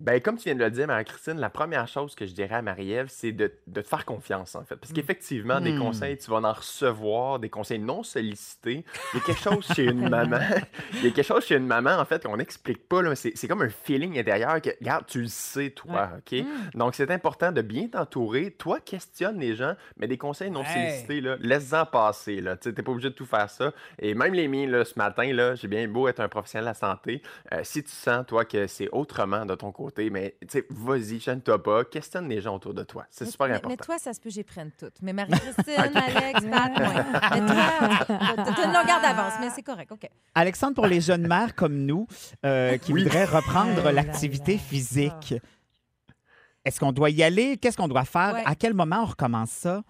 Ben, 0.00 0.20
comme 0.20 0.36
tu 0.38 0.44
viens 0.44 0.54
de 0.54 0.64
le 0.64 0.70
dire, 0.70 0.86
Marie-Christine, 0.86 1.38
la 1.38 1.50
première 1.50 1.86
chose 1.86 2.14
que 2.14 2.26
je 2.26 2.32
dirais 2.32 2.54
à 2.56 2.62
Marie-Ève, 2.62 3.08
c'est 3.10 3.32
de, 3.32 3.52
de 3.66 3.80
te 3.82 3.86
faire 3.86 4.04
confiance, 4.04 4.54
en 4.54 4.64
fait. 4.64 4.76
Parce 4.76 4.92
qu'effectivement, 4.92 5.60
des 5.60 5.72
Mm. 5.72 5.78
conseils, 5.78 6.16
tu 6.18 6.30
vas 6.30 6.38
en 6.38 6.52
recevoir, 6.52 7.38
des 7.38 7.50
conseils 7.50 7.78
non 7.78 8.02
sollicités. 8.02 8.84
Il 9.12 9.18
y 9.18 9.22
a 9.22 9.24
quelque 9.26 9.40
chose 9.40 9.66
chez 9.74 9.84
une 9.84 10.08
maman. 10.08 10.38
Il 10.94 11.04
y 11.04 11.08
a 11.08 11.10
quelque 11.10 11.26
chose 11.26 11.44
chez 11.44 11.56
une 11.56 11.66
maman, 11.66 11.96
en 11.98 12.04
fait, 12.04 12.24
qu'on 12.24 12.36
n'explique 12.36 12.88
pas. 12.88 13.02
là. 13.02 13.14
C'est 13.14 13.32
c'est 13.36 13.46
comme 13.48 13.62
un 13.62 13.68
feeling 13.68 14.18
intérieur 14.18 14.60
que, 14.62 14.70
regarde, 14.80 15.04
tu 15.06 15.20
le 15.22 15.28
sais, 15.28 15.70
toi, 15.70 16.10
OK? 16.18 16.42
Donc, 16.74 16.94
c'est 16.94 17.10
important 17.10 17.52
de 17.52 17.62
bien 17.62 17.88
t'entourer. 17.88 18.50
Toi, 18.52 18.80
questionne 18.80 19.38
les 19.38 19.54
gens, 19.54 19.74
mais 19.96 20.06
des 20.08 20.18
conseils 20.18 20.50
non 20.50 20.64
sollicités, 20.64 21.20
là, 21.20 21.36
laisse-en 21.40 21.84
passer. 21.86 22.40
là. 22.40 22.56
Tu 22.56 22.68
n'es 22.70 22.82
pas 22.82 22.92
obligé 22.92 23.10
de 23.10 23.14
tout 23.14 23.26
faire 23.26 23.50
ça. 23.50 23.72
Et 23.98 24.14
même 24.14 24.32
les 24.34 24.48
miens, 24.48 24.66
là, 24.66 24.84
ce 24.84 24.98
matin, 24.98 25.30
là, 25.32 25.54
j'ai 25.54 25.68
bien 25.68 25.86
beau 25.88 26.08
être 26.08 26.20
un 26.20 26.28
professionnel 26.28 26.64
de 26.64 26.70
la 26.70 26.74
santé. 26.74 27.22
euh, 27.52 27.60
si 27.62 27.82
tu 27.82 27.90
sens, 27.90 28.24
toi, 28.26 28.44
que 28.44 28.66
c'est 28.66 28.88
autrement 28.92 29.44
de 29.46 29.54
ton 29.54 29.72
côté, 29.72 29.89
mais 30.10 30.36
tu 30.42 30.46
sais, 30.48 30.66
vas-y, 30.70 31.20
gêne-toi 31.20 31.62
pas, 31.62 31.84
questionne 31.84 32.28
les 32.28 32.40
gens 32.40 32.54
autour 32.56 32.74
de 32.74 32.82
toi. 32.82 33.06
C'est 33.10 33.26
super 33.26 33.48
mais, 33.48 33.54
important. 33.54 33.68
mais 33.70 33.76
toi, 33.76 33.98
ça 33.98 34.12
se 34.12 34.20
peut, 34.20 34.30
j'y 34.30 34.42
prenne 34.44 34.70
toutes. 34.78 35.00
Mais 35.02 35.12
Marie-Christine, 35.12 35.74
Alex, 35.76 36.40
Pat, 36.50 36.78
moins. 36.78 37.04
Mais 37.32 37.46
toi, 37.46 38.44
t'as 38.54 38.64
une 38.66 38.72
longueur 38.72 39.00
d'avance, 39.02 39.34
mais 39.40 39.50
c'est 39.54 39.62
correct, 39.62 39.92
OK. 39.92 40.08
Alexandre, 40.34 40.74
pour 40.74 40.86
les 40.86 41.00
jeunes 41.00 41.26
mères 41.26 41.54
comme 41.54 41.76
nous 41.86 42.06
euh, 42.44 42.76
qui 42.78 42.92
Oui. 42.92 43.02
voudraient 43.04 43.24
reprendre 43.24 43.82
là 43.82 43.92
l'activité 43.92 44.58
physique, 44.58 45.34
est-ce 46.64 46.78
qu'on 46.80 46.92
doit 46.92 47.10
y 47.10 47.22
aller? 47.22 47.56
Qu'est-ce 47.56 47.76
qu'on 47.76 47.88
doit 47.88 48.04
faire? 48.04 48.34
Ouais. 48.34 48.42
À 48.46 48.54
quel 48.54 48.74
moment 48.74 49.02
on 49.02 49.06
recommence 49.06 49.50
ça? 49.50 49.82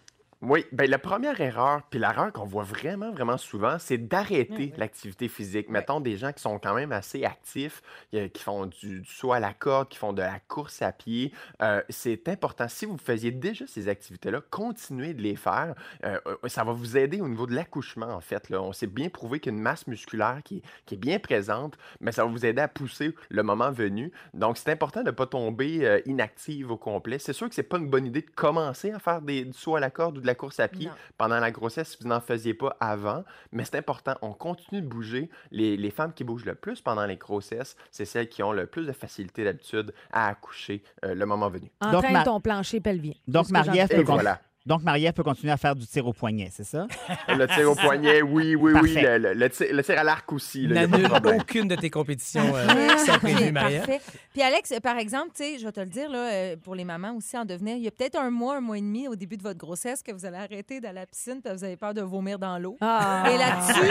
Oui, 0.43 0.65
ben 0.73 0.89
la 0.89 0.99
première 0.99 1.39
erreur, 1.43 1.83
puis 1.91 2.01
l'erreur 2.01 2.33
qu'on 2.33 2.47
voit 2.47 2.63
vraiment, 2.63 3.13
vraiment 3.13 3.37
souvent, 3.37 3.79
c'est 3.79 3.99
d'arrêter 3.99 4.73
l'activité 4.79 5.29
physique. 5.29 5.69
Mettons 5.69 6.01
des 6.01 6.17
gens 6.17 6.33
qui 6.33 6.41
sont 6.41 6.59
quand 6.59 6.73
même 6.73 6.93
assez 6.93 7.25
actifs, 7.25 7.83
euh, 8.15 8.27
qui 8.29 8.43
font 8.43 8.65
du, 8.65 9.01
du 9.01 9.11
saut 9.11 9.33
à 9.35 9.39
la 9.41 9.53
corde, 9.53 9.91
qui 9.91 9.99
font 9.99 10.15
de 10.15 10.23
la 10.23 10.41
course 10.49 10.81
à 10.81 10.93
pied. 10.93 11.35
euh, 11.61 11.83
c'est 11.91 12.27
important. 12.29 12.69
Si 12.69 12.87
vous 12.87 12.97
faisiez 12.97 13.33
déjà 13.33 13.67
ces 13.67 13.89
activités-là, 13.89 14.41
continuez 14.49 15.13
de 15.13 15.21
les 15.21 15.37
faire. 15.37 15.75
Euh, 16.07 16.19
ça 16.47 16.65
va 16.65 16.73
vous 16.73 16.97
aider 16.97 17.21
au 17.21 17.29
niveau 17.29 17.47
de 17.47 17.55
l'accouchement, 17.55 18.09
en 18.09 18.21
fait. 18.23 18.49
Là. 18.49 18.63
On 18.63 18.73
s'est 18.73 18.87
bien 18.87 19.11
prouvé 19.11 19.41
qu'une 19.41 19.61
masse 19.61 19.87
musculaire 19.87 20.41
qui 20.43 20.59
est, 20.59 20.63
qui 20.87 20.95
est 20.95 20.99
bien 20.99 21.19
présente, 21.19 21.77
mais 22.01 22.13
ça 22.13 22.25
va 22.25 22.31
vous 22.31 22.47
aider 22.47 22.63
à 22.63 22.69
pousser 22.69 23.15
le 23.29 23.43
moment 23.43 23.71
venu. 23.73 24.11
Donc, 24.33 24.57
c'est 24.57 24.71
important 24.71 25.01
de 25.03 25.07
ne 25.11 25.15
pas 25.15 25.27
tomber 25.27 25.87
euh, 25.87 26.01
inactive 26.07 26.71
au 26.71 26.79
complet. 26.79 27.19
C'est 27.19 27.35
sûr 27.35 27.47
que 27.47 27.55
c'est 27.55 27.63
pas 27.63 27.77
une 27.77 27.91
bonne 27.91 28.07
idée 28.07 28.23
de 28.23 28.31
commencer 28.31 28.91
à 28.91 28.99
faire 28.99 29.21
des, 29.21 29.45
du 29.45 29.53
saut 29.53 29.77
à 29.77 29.81
la 29.81 29.91
corde 29.91 30.17
ou 30.17 30.21
de 30.23 30.30
la 30.31 30.35
course 30.35 30.61
à 30.61 30.69
pied 30.69 30.87
Non. 30.87 30.93
pendant 31.19 31.41
la 31.41 31.51
grossesse 31.51 31.91
si 31.91 31.99
vous 32.01 32.09
n'en 32.09 32.21
faisiez 32.21 32.55
pas 32.55 32.77
avant. 32.81 33.25
Mais 33.53 33.65
c'est 33.65 33.77
important, 33.77 34.15
on 34.23 34.33
continue 34.33 34.81
de 34.81 34.87
bouger. 34.87 35.29
Les, 35.51 35.77
les 35.77 35.91
femmes 35.91 36.13
qui 36.13 36.25
bougent 36.25 36.45
le 36.45 36.55
plus 36.55 36.81
pendant 36.81 37.05
les 37.07 37.17
grossesses, 37.17 37.77
c'est 37.91 38.05
celles 38.05 38.29
qui 38.29 38.43
ont 38.43 38.53
le 38.53 38.67
plus 38.67 38.87
de 38.87 38.93
facilité 38.93 39.45
d'habitude 39.45 39.93
à 40.13 40.29
accoucher 40.29 40.83
euh, 41.05 41.15
le 41.15 41.27
moment 41.27 41.49
venu. 41.51 41.71
Entraîne 41.81 42.13
Ma- 42.13 42.25
ton 42.25 42.41
plancher 42.41 42.81
pelvien. 42.81 43.13
Donc, 43.29 43.51
Marie-Ève 43.51 43.89
peut, 43.89 44.03
voilà. 44.03 44.41
Donc, 44.71 44.85
Marie-Ève 44.85 45.15
peut 45.15 45.25
continuer 45.25 45.53
à 45.53 45.57
faire 45.57 45.75
du 45.75 45.85
tir 45.85 46.07
au 46.07 46.13
poignet, 46.13 46.49
c'est 46.53 46.63
ça? 46.63 46.87
Le 47.29 47.49
tir 47.49 47.69
au 47.69 47.75
poignet, 47.75 48.23
oui, 48.23 48.55
oui, 48.55 48.73
oui. 48.81 48.95
Le, 48.95 49.19
le- 49.19 49.35
le 49.35 49.51
tir, 49.51 49.67
le 49.73 49.83
tir 49.83 49.99
à 49.99 50.05
l'arc 50.05 50.33
aussi. 50.33 50.69
N'annule 50.69 51.09
aucune 51.25 51.67
de 51.67 51.75
tes 51.75 51.91
compétitions 51.91 52.55
euh, 52.55 52.67
ok, 53.15 53.23
Marie-Ève. 53.51 53.53
parfait. 53.53 54.01
Puis 54.33 54.43
Alex, 54.43 54.71
euh, 54.71 54.79
par 54.79 54.97
exemple, 54.99 55.31
tu 55.35 55.43
sais, 55.43 55.59
je 55.59 55.67
vais 55.67 55.73
te 55.73 55.81
le 55.81 55.87
dire, 55.87 56.09
là, 56.09 56.19
euh, 56.19 56.57
pour 56.57 56.77
les 56.77 56.85
mamans 56.85 57.17
aussi 57.17 57.37
en 57.37 57.45
devenir, 57.45 57.75
il 57.79 57.83
y 57.83 57.89
a 57.89 57.91
peut-être 57.91 58.17
un 58.17 58.31
mois, 58.31 58.59
un 58.59 58.61
mois 58.61 58.79
et 58.79 58.81
demi 58.81 59.09
au 59.09 59.17
début 59.17 59.37
de 59.37 59.43
votre 59.43 59.59
grossesse 59.59 60.05
que 60.05 60.13
vous 60.13 60.25
allez 60.25 60.37
arrêter 60.37 60.81
d'aller 60.81 60.99
à 60.99 61.01
la 61.01 61.07
piscine 61.07 61.41
parce 61.43 61.57
que 61.57 61.59
vous 61.59 61.65
avez 61.65 61.77
peur 61.77 61.93
de 61.93 62.03
vomir 62.03 62.39
dans 62.39 62.57
l'eau. 62.57 62.77
Ah. 62.81 63.25
Et 63.29 63.39
là-dessus, 63.39 63.89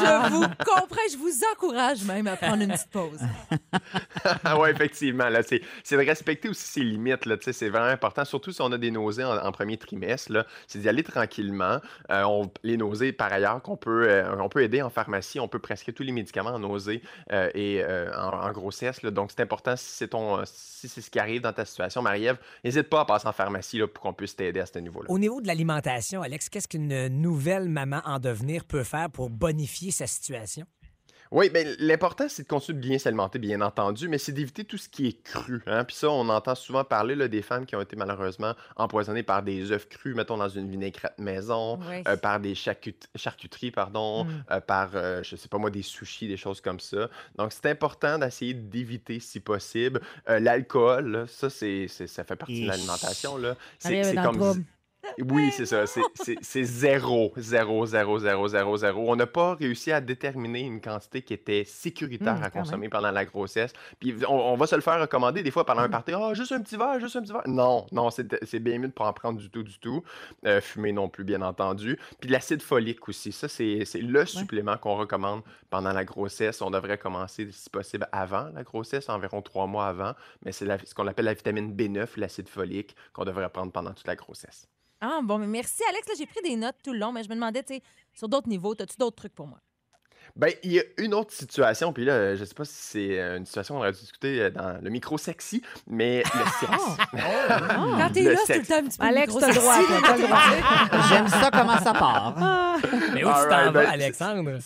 je 0.00 0.30
vous 0.32 0.46
comprends, 0.64 1.08
je 1.12 1.16
vous 1.16 1.40
encourage 1.54 2.02
même 2.02 2.26
à 2.26 2.34
prendre 2.34 2.60
une 2.60 2.72
petite 2.72 2.90
pause. 2.90 3.20
oui, 4.58 4.68
effectivement. 4.68 5.28
Là, 5.28 5.42
c'est, 5.44 5.60
de 5.60 5.96
respecter 6.04 6.48
aussi 6.48 6.64
ses 6.64 6.80
limites. 6.80 7.24
Là, 7.24 7.36
tu 7.36 7.44
sais, 7.44 7.52
c'est 7.52 7.68
vraiment 7.68 7.86
important, 7.86 8.24
surtout 8.24 8.50
si 8.50 8.60
on 8.62 8.72
a 8.72 8.78
des 8.78 8.90
nausées 8.90 9.22
en, 9.22 9.36
en 9.36 9.52
premier 9.52 9.75
trimestre. 9.76 10.46
C'est 10.66 10.80
d'y 10.80 10.88
aller 10.88 11.02
tranquillement. 11.02 11.80
Euh, 12.10 12.44
les 12.62 12.76
nausées, 12.76 13.12
par 13.12 13.32
ailleurs, 13.32 13.62
qu'on 13.62 13.76
peut, 13.76 14.08
euh, 14.08 14.36
on 14.38 14.48
peut 14.48 14.62
aider 14.62 14.82
en 14.82 14.90
pharmacie. 14.90 15.40
On 15.40 15.48
peut 15.48 15.58
prescrire 15.58 15.94
tous 15.94 16.02
les 16.02 16.12
médicaments 16.12 16.50
en 16.50 16.58
nausées 16.58 17.02
euh, 17.32 17.50
et 17.54 17.84
en, 18.14 18.52
grossesse. 18.52 19.02
donc, 19.04 19.32
c'est 19.32 19.42
important 19.42 19.76
si 19.76 19.84
c'est, 19.84 20.08
ton, 20.08 20.42
si 20.44 20.88
c'est 20.88 21.00
ce 21.00 21.10
qui 21.10 21.18
arrive 21.18 21.42
dans 21.42 21.52
ta 21.52 21.64
situation, 21.64 22.02
Marie-Ève, 22.02 22.38
n'hésite 22.64 22.88
pas 22.88 23.00
à 23.00 23.04
passer 23.04 23.26
en 23.26 23.32
pharmacie 23.32 23.80
pour 23.80 24.02
qu'on 24.02 24.12
puisse 24.12 24.36
t'aider 24.36 24.60
à 24.60 24.66
ce 24.66 24.78
niveau-là. 24.78 25.10
Au 25.10 25.18
niveau 25.18 25.40
de 25.40 25.46
l'alimentation, 25.46 26.22
Alex, 26.22 26.48
qu'est-ce 26.48 26.68
qu'une 26.68 27.08
nouvelle 27.08 27.68
maman 27.68 28.00
en 28.04 28.18
devenir 28.18 28.64
peut 28.64 28.84
faire 28.84 29.10
pour 29.10 29.30
bonifier 29.30 29.90
sa 29.90 30.06
situation? 30.06 30.66
Oui, 31.30 31.50
ben, 31.50 31.74
l'important, 31.78 32.26
c'est 32.28 32.42
de 32.44 32.48
continuer 32.48 32.78
de 32.80 32.86
bien 32.86 32.98
s'alimenter, 32.98 33.38
bien 33.38 33.60
entendu, 33.60 34.08
mais 34.08 34.18
c'est 34.18 34.32
d'éviter 34.32 34.64
tout 34.64 34.78
ce 34.78 34.88
qui 34.88 35.08
est 35.08 35.22
cru. 35.22 35.62
Hein? 35.66 35.84
Puis 35.84 35.96
ça, 35.96 36.08
on 36.10 36.28
entend 36.28 36.54
souvent 36.54 36.84
parler 36.84 37.14
là, 37.14 37.28
des 37.28 37.42
femmes 37.42 37.66
qui 37.66 37.74
ont 37.76 37.80
été 37.80 37.96
malheureusement 37.96 38.54
empoisonnées 38.76 39.22
par 39.22 39.42
des 39.42 39.70
œufs 39.72 39.88
crus, 39.88 40.14
mettons 40.14 40.36
dans 40.36 40.48
une 40.48 40.70
vinaigrette 40.70 41.18
maison, 41.18 41.78
Oui. 41.88 42.02
euh, 42.06 42.16
par 42.16 42.38
des 42.40 42.54
charcut- 42.54 43.08
charcuteries, 43.14 43.70
pardon, 43.70 44.24
Mm. 44.24 44.44
euh, 44.52 44.60
par, 44.60 44.90
euh, 44.94 45.22
je 45.22 45.36
sais 45.36 45.48
pas 45.48 45.58
moi, 45.58 45.70
des 45.70 45.82
sushis, 45.82 46.28
des 46.28 46.36
choses 46.36 46.60
comme 46.60 46.80
ça. 46.80 47.08
Donc, 47.36 47.52
c'est 47.52 47.66
important 47.66 48.18
d'essayer 48.18 48.54
d'éviter, 48.54 49.20
si 49.20 49.40
possible. 49.40 50.00
Euh, 50.28 50.38
L'alcool, 50.38 51.26
ça, 51.28 51.50
c'est, 51.50 51.88
ça 51.88 52.24
fait 52.24 52.36
partie 52.36 52.62
de 52.62 52.68
l'alimentation. 52.68 53.36
Là. 53.36 53.56
C'est, 53.78 54.14
comme... 54.14 54.64
Oui, 55.30 55.50
c'est 55.52 55.66
ça. 55.66 55.86
C'est, 55.86 56.00
c'est- 56.14 56.38
c'est 56.42 56.62
zéro, 56.64 57.32
zéro, 57.36 57.86
zéro, 57.86 58.18
zéro, 58.18 58.48
zéro, 58.48 58.76
zéro. 58.76 59.10
On 59.10 59.16
n'a 59.16 59.26
pas 59.26 59.54
réussi 59.54 59.92
à 59.92 60.00
déterminer 60.00 60.60
une 60.60 60.80
quantité 60.80 61.22
qui 61.22 61.32
était 61.34 61.64
sécuritaire 61.64 62.34
Hum, 62.34 62.38
à 62.38 62.40
même. 62.42 62.50
consommer 62.50 62.88
pendant 62.88 63.10
la 63.10 63.24
grossesse. 63.24 63.72
Puis 64.00 64.14
on, 64.28 64.34
on 64.34 64.56
va 64.56 64.66
se 64.66 64.74
le 64.74 64.80
faire 64.82 65.00
recommander 65.00 65.42
des 65.42 65.50
fois 65.50 65.64
pendant 65.64 65.82
un 65.82 65.88
party. 65.88 66.12
Ah, 66.14 66.34
juste 66.34 66.52
un 66.52 66.60
petit 66.60 66.76
verre, 66.76 67.00
juste 67.00 67.16
un 67.16 67.22
petit 67.22 67.32
verre. 67.32 67.42
Non, 67.46 67.86
non, 67.92 68.10
c'est, 68.10 68.58
bien 68.60 68.78
mieux 68.78 68.88
de 68.88 68.92
pas 68.92 69.06
en 69.06 69.12
prendre 69.12 69.38
du 69.38 69.50
tout, 69.50 69.62
du 69.62 69.78
tout. 69.78 70.02
Euh, 70.46 70.60
fumer 70.60 70.92
non 70.92 71.08
plus, 71.08 71.24
bien 71.24 71.42
entendu. 71.42 71.98
Puis 72.20 72.28
de 72.28 72.32
l'acide 72.32 72.62
folique 72.62 73.08
aussi. 73.08 73.32
Ça, 73.32 73.48
c'est, 73.48 73.84
le 73.94 74.24
supplément 74.26 74.76
qu'on 74.76 74.96
recommande 74.96 75.42
pendant 75.70 75.92
la 75.92 76.04
grossesse. 76.04 76.60
On 76.62 76.70
devrait 76.70 76.98
commencer, 76.98 77.48
si 77.50 77.70
possible, 77.70 78.08
avant 78.12 78.48
la 78.54 78.62
grossesse, 78.62 79.08
environ 79.08 79.42
trois 79.42 79.66
mois 79.66 79.86
avant. 79.86 80.12
Mais 80.44 80.52
c'est 80.52 80.66
ce 80.86 80.94
qu'on 80.94 81.06
appelle 81.06 81.24
la 81.26 81.34
vitamine 81.34 81.74
B9, 81.74 82.08
l'acide 82.18 82.48
folique, 82.48 82.94
qu'on 83.12 83.24
devrait 83.24 83.48
prendre 83.48 83.72
pendant 83.72 83.92
toute 83.92 84.06
la 84.06 84.16
grossesse. 84.16 84.68
Ah, 85.00 85.20
bon, 85.22 85.38
mais 85.38 85.46
merci, 85.46 85.82
Alex. 85.88 86.08
Là, 86.08 86.14
j'ai 86.18 86.26
pris 86.26 86.40
des 86.42 86.56
notes 86.56 86.76
tout 86.82 86.92
le 86.92 86.98
long, 86.98 87.12
mais 87.12 87.22
je 87.22 87.28
me 87.28 87.34
demandais, 87.34 87.62
tu 87.62 87.74
sais, 87.74 87.82
sur 88.14 88.28
d'autres 88.28 88.48
niveaux, 88.48 88.74
as-tu 88.80 88.96
d'autres 88.98 89.16
trucs 89.16 89.34
pour 89.34 89.46
moi? 89.46 89.58
Ben, 90.34 90.52
il 90.64 90.72
y 90.72 90.80
a 90.80 90.82
une 90.98 91.14
autre 91.14 91.32
situation, 91.32 91.94
puis 91.94 92.04
là, 92.04 92.34
je 92.34 92.44
sais 92.44 92.52
pas 92.52 92.64
si 92.66 92.74
c'est 92.74 93.18
euh, 93.20 93.38
une 93.38 93.46
situation 93.46 93.74
qu'on 93.74 93.80
aurait 93.80 93.92
dû 93.92 94.00
discuter 94.00 94.42
euh, 94.42 94.50
dans 94.50 94.82
le 94.82 94.90
micro 94.90 95.16
sexy, 95.16 95.62
mais 95.86 96.18
le 96.24 96.40
sexe. 96.60 96.96
Quand 97.70 98.10
t'es 98.12 98.22
là, 98.22 98.40
c'est 98.44 98.54
tout 98.54 98.60
le 98.60 98.66
temps 98.66 98.74
un 98.76 98.88
petit 98.88 98.98
peu 98.98 99.04
Alex, 99.06 99.34
t'as 99.38 99.48
le 99.48 99.54
droit, 99.54 99.76
t'as 100.02 100.16
le. 100.18 101.08
J'aime 101.08 101.28
ça 101.28 101.50
comment 101.50 101.78
ça 101.78 101.92
part. 101.94 102.34
Mais 103.14 103.24
où 103.24 103.28
tu 103.28 103.32
t'en 103.34 103.48
vas, 103.48 103.70
ben, 103.70 103.86
Alexandre? 103.88 104.58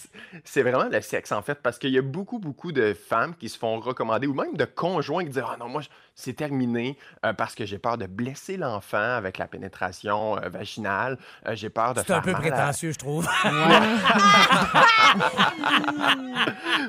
C'est 0.44 0.62
vraiment 0.62 0.88
le 0.90 1.00
sexe, 1.02 1.30
en 1.30 1.42
fait, 1.42 1.60
parce 1.62 1.78
qu'il 1.78 1.90
y 1.90 1.99
a 1.99 2.02
beaucoup, 2.02 2.38
beaucoup 2.40 2.72
de 2.72 2.92
femmes 2.94 3.37
qui 3.37 3.49
se 3.49 3.56
font 3.58 3.78
recommander, 3.78 4.26
ou 4.26 4.34
même 4.34 4.56
de 4.56 4.64
conjoints 4.64 5.22
qui 5.25 5.30
disent 5.30 5.44
Ah 5.46 5.56
non, 5.60 5.68
moi, 5.68 5.82
je- 5.82 5.88
c'est 6.20 6.34
terminé 6.34 6.96
euh, 7.24 7.32
parce 7.32 7.54
que 7.54 7.64
j'ai 7.64 7.78
peur 7.78 7.98
de 7.98 8.06
blesser 8.06 8.56
l'enfant 8.56 8.98
avec 9.16 9.38
la 9.38 9.46
pénétration 9.46 10.36
euh, 10.36 10.48
vaginale. 10.48 11.18
Euh, 11.46 11.54
j'ai 11.54 11.70
peur 11.70 11.94
de 11.94 12.00
C'est 12.06 12.12
un 12.12 12.20
peu 12.20 12.30
à- 12.30 12.34
prétentieux, 12.38 12.92
je 12.92 12.98
trouve. 12.98 13.26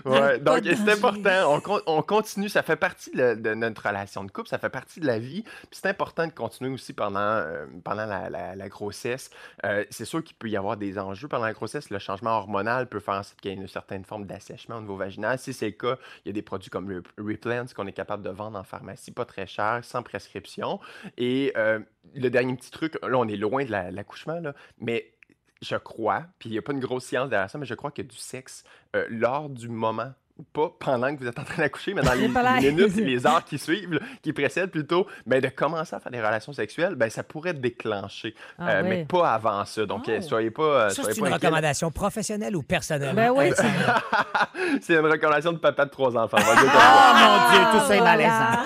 Ouais, 0.05 0.39
donc 0.39 0.61
c'est 0.63 0.91
important. 0.91 1.53
On, 1.53 1.59
con- 1.61 1.81
on 1.85 2.01
continue, 2.01 2.49
ça 2.49 2.63
fait 2.63 2.75
partie 2.75 3.11
de, 3.11 3.35
de 3.35 3.53
notre 3.53 3.87
relation 3.87 4.23
de 4.23 4.31
couple, 4.31 4.49
ça 4.49 4.57
fait 4.57 4.69
partie 4.69 4.99
de 4.99 5.07
la 5.07 5.19
vie. 5.19 5.43
Puis 5.43 5.79
c'est 5.81 5.87
important 5.87 6.27
de 6.27 6.31
continuer 6.31 6.73
aussi 6.73 6.93
pendant, 6.93 7.19
euh, 7.19 7.65
pendant 7.83 8.05
la, 8.05 8.29
la- 8.29 8.55
la 8.55 8.69
grossesse. 8.69 9.29
Euh, 9.65 9.83
c'est 9.89 10.05
sûr 10.05 10.23
qu'il 10.23 10.35
peut 10.35 10.49
y 10.49 10.57
avoir 10.57 10.77
des 10.77 10.97
enjeux 10.99 11.27
pendant 11.27 11.45
la 11.45 11.53
grossesse. 11.53 11.89
Le 11.89 11.99
changement 11.99 12.31
hormonal 12.31 12.87
peut 12.87 12.99
faire 12.99 13.15
en 13.15 13.23
sorte 13.23 13.39
qu'il 13.41 13.51
y 13.51 13.53
ait 13.53 13.57
une 13.57 13.67
certaine 13.67 14.03
forme 14.05 14.25
d'assèchement 14.25 14.77
au 14.77 14.81
niveau 14.81 14.95
vaginal. 14.97 15.37
Si 15.39 15.53
c'est 15.53 15.65
le 15.67 15.71
cas, 15.71 15.97
il 16.25 16.29
y 16.29 16.31
a 16.31 16.33
des 16.33 16.41
produits 16.41 16.69
comme 16.69 16.89
le 16.89 17.03
Replens 17.17 17.65
qu'on 17.75 17.87
est 17.87 17.91
capable 17.93 18.23
de 18.23 18.29
vendre 18.29 18.57
en 18.57 18.63
pharmacie, 18.63 19.11
très 19.25 19.47
cher, 19.47 19.79
sans 19.83 20.03
prescription. 20.03 20.79
Et 21.17 21.53
euh, 21.55 21.79
le 22.13 22.29
dernier 22.29 22.55
petit 22.55 22.71
truc, 22.71 22.97
là, 23.01 23.17
on 23.17 23.27
est 23.27 23.37
loin 23.37 23.65
de 23.65 23.71
la- 23.71 23.91
l'accouchement, 23.91 24.39
là, 24.39 24.53
mais 24.79 25.13
je 25.61 25.75
crois, 25.75 26.25
puis 26.39 26.49
il 26.49 26.53
n'y 26.53 26.57
a 26.57 26.61
pas 26.61 26.73
une 26.73 26.79
grosse 26.79 27.05
science 27.05 27.29
derrière 27.29 27.49
ça, 27.49 27.57
mais 27.57 27.65
je 27.65 27.75
crois 27.75 27.91
que 27.91 28.01
du 28.01 28.17
sexe 28.17 28.63
euh, 28.95 29.05
lors 29.09 29.49
du 29.49 29.69
moment, 29.69 30.11
pas 30.53 30.71
pendant 30.79 31.13
que 31.15 31.19
vous 31.21 31.27
êtes 31.27 31.37
en 31.39 31.43
train 31.43 31.57
d'accoucher, 31.63 31.93
mais 31.93 32.01
dans 32.01 32.13
les, 32.15 32.27
Les 32.27 32.33
palais. 32.33 32.59
les 32.61 32.71
minutes, 32.71 32.95
les 32.97 33.25
heures 33.27 33.43
qui 33.45 33.57
suivent, 33.57 33.93
là, 33.93 33.99
qui 34.21 34.33
précèdent 34.33 34.71
plutôt, 34.71 35.07
ben, 35.25 35.39
de 35.41 35.47
commencer 35.49 35.95
à 35.95 35.99
faire 35.99 36.11
des 36.11 36.19
relations 36.21 36.53
sexuelles, 36.53 36.95
ben, 36.95 37.09
ça 37.09 37.23
pourrait 37.23 37.53
déclencher, 37.53 38.33
Ah 38.59 38.69
euh, 38.69 38.83
mais 38.85 39.05
pas 39.05 39.33
avant 39.33 39.63
ça. 39.65 39.85
Donc, 39.85 40.07
euh, 40.09 40.17
Oh. 40.19 40.27
soyez 40.27 40.51
pas. 40.51 40.61
euh, 40.63 40.89
Ça, 40.89 40.95
soyez 41.03 41.13
c'est 41.13 41.19
une 41.19 41.25
inquiets. 41.27 41.35
recommandation 41.47 41.91
professionnelle 41.91 42.55
ou 42.55 42.63
personnelle? 42.63 43.15
Ben 43.15 43.31
oui. 43.31 43.51
C'est 44.81 44.93
une 44.93 45.05
recommandation 45.05 45.51
de 45.53 45.57
papa 45.57 45.85
de 45.85 45.89
trois 45.89 46.15
enfants. 46.15 46.37
Ah, 46.39 47.13
mon 47.15 47.51
Dieu, 47.55 47.79
tout 47.79 47.87
ça 47.87 47.95
est 47.95 48.01
malaisant. 48.01 48.57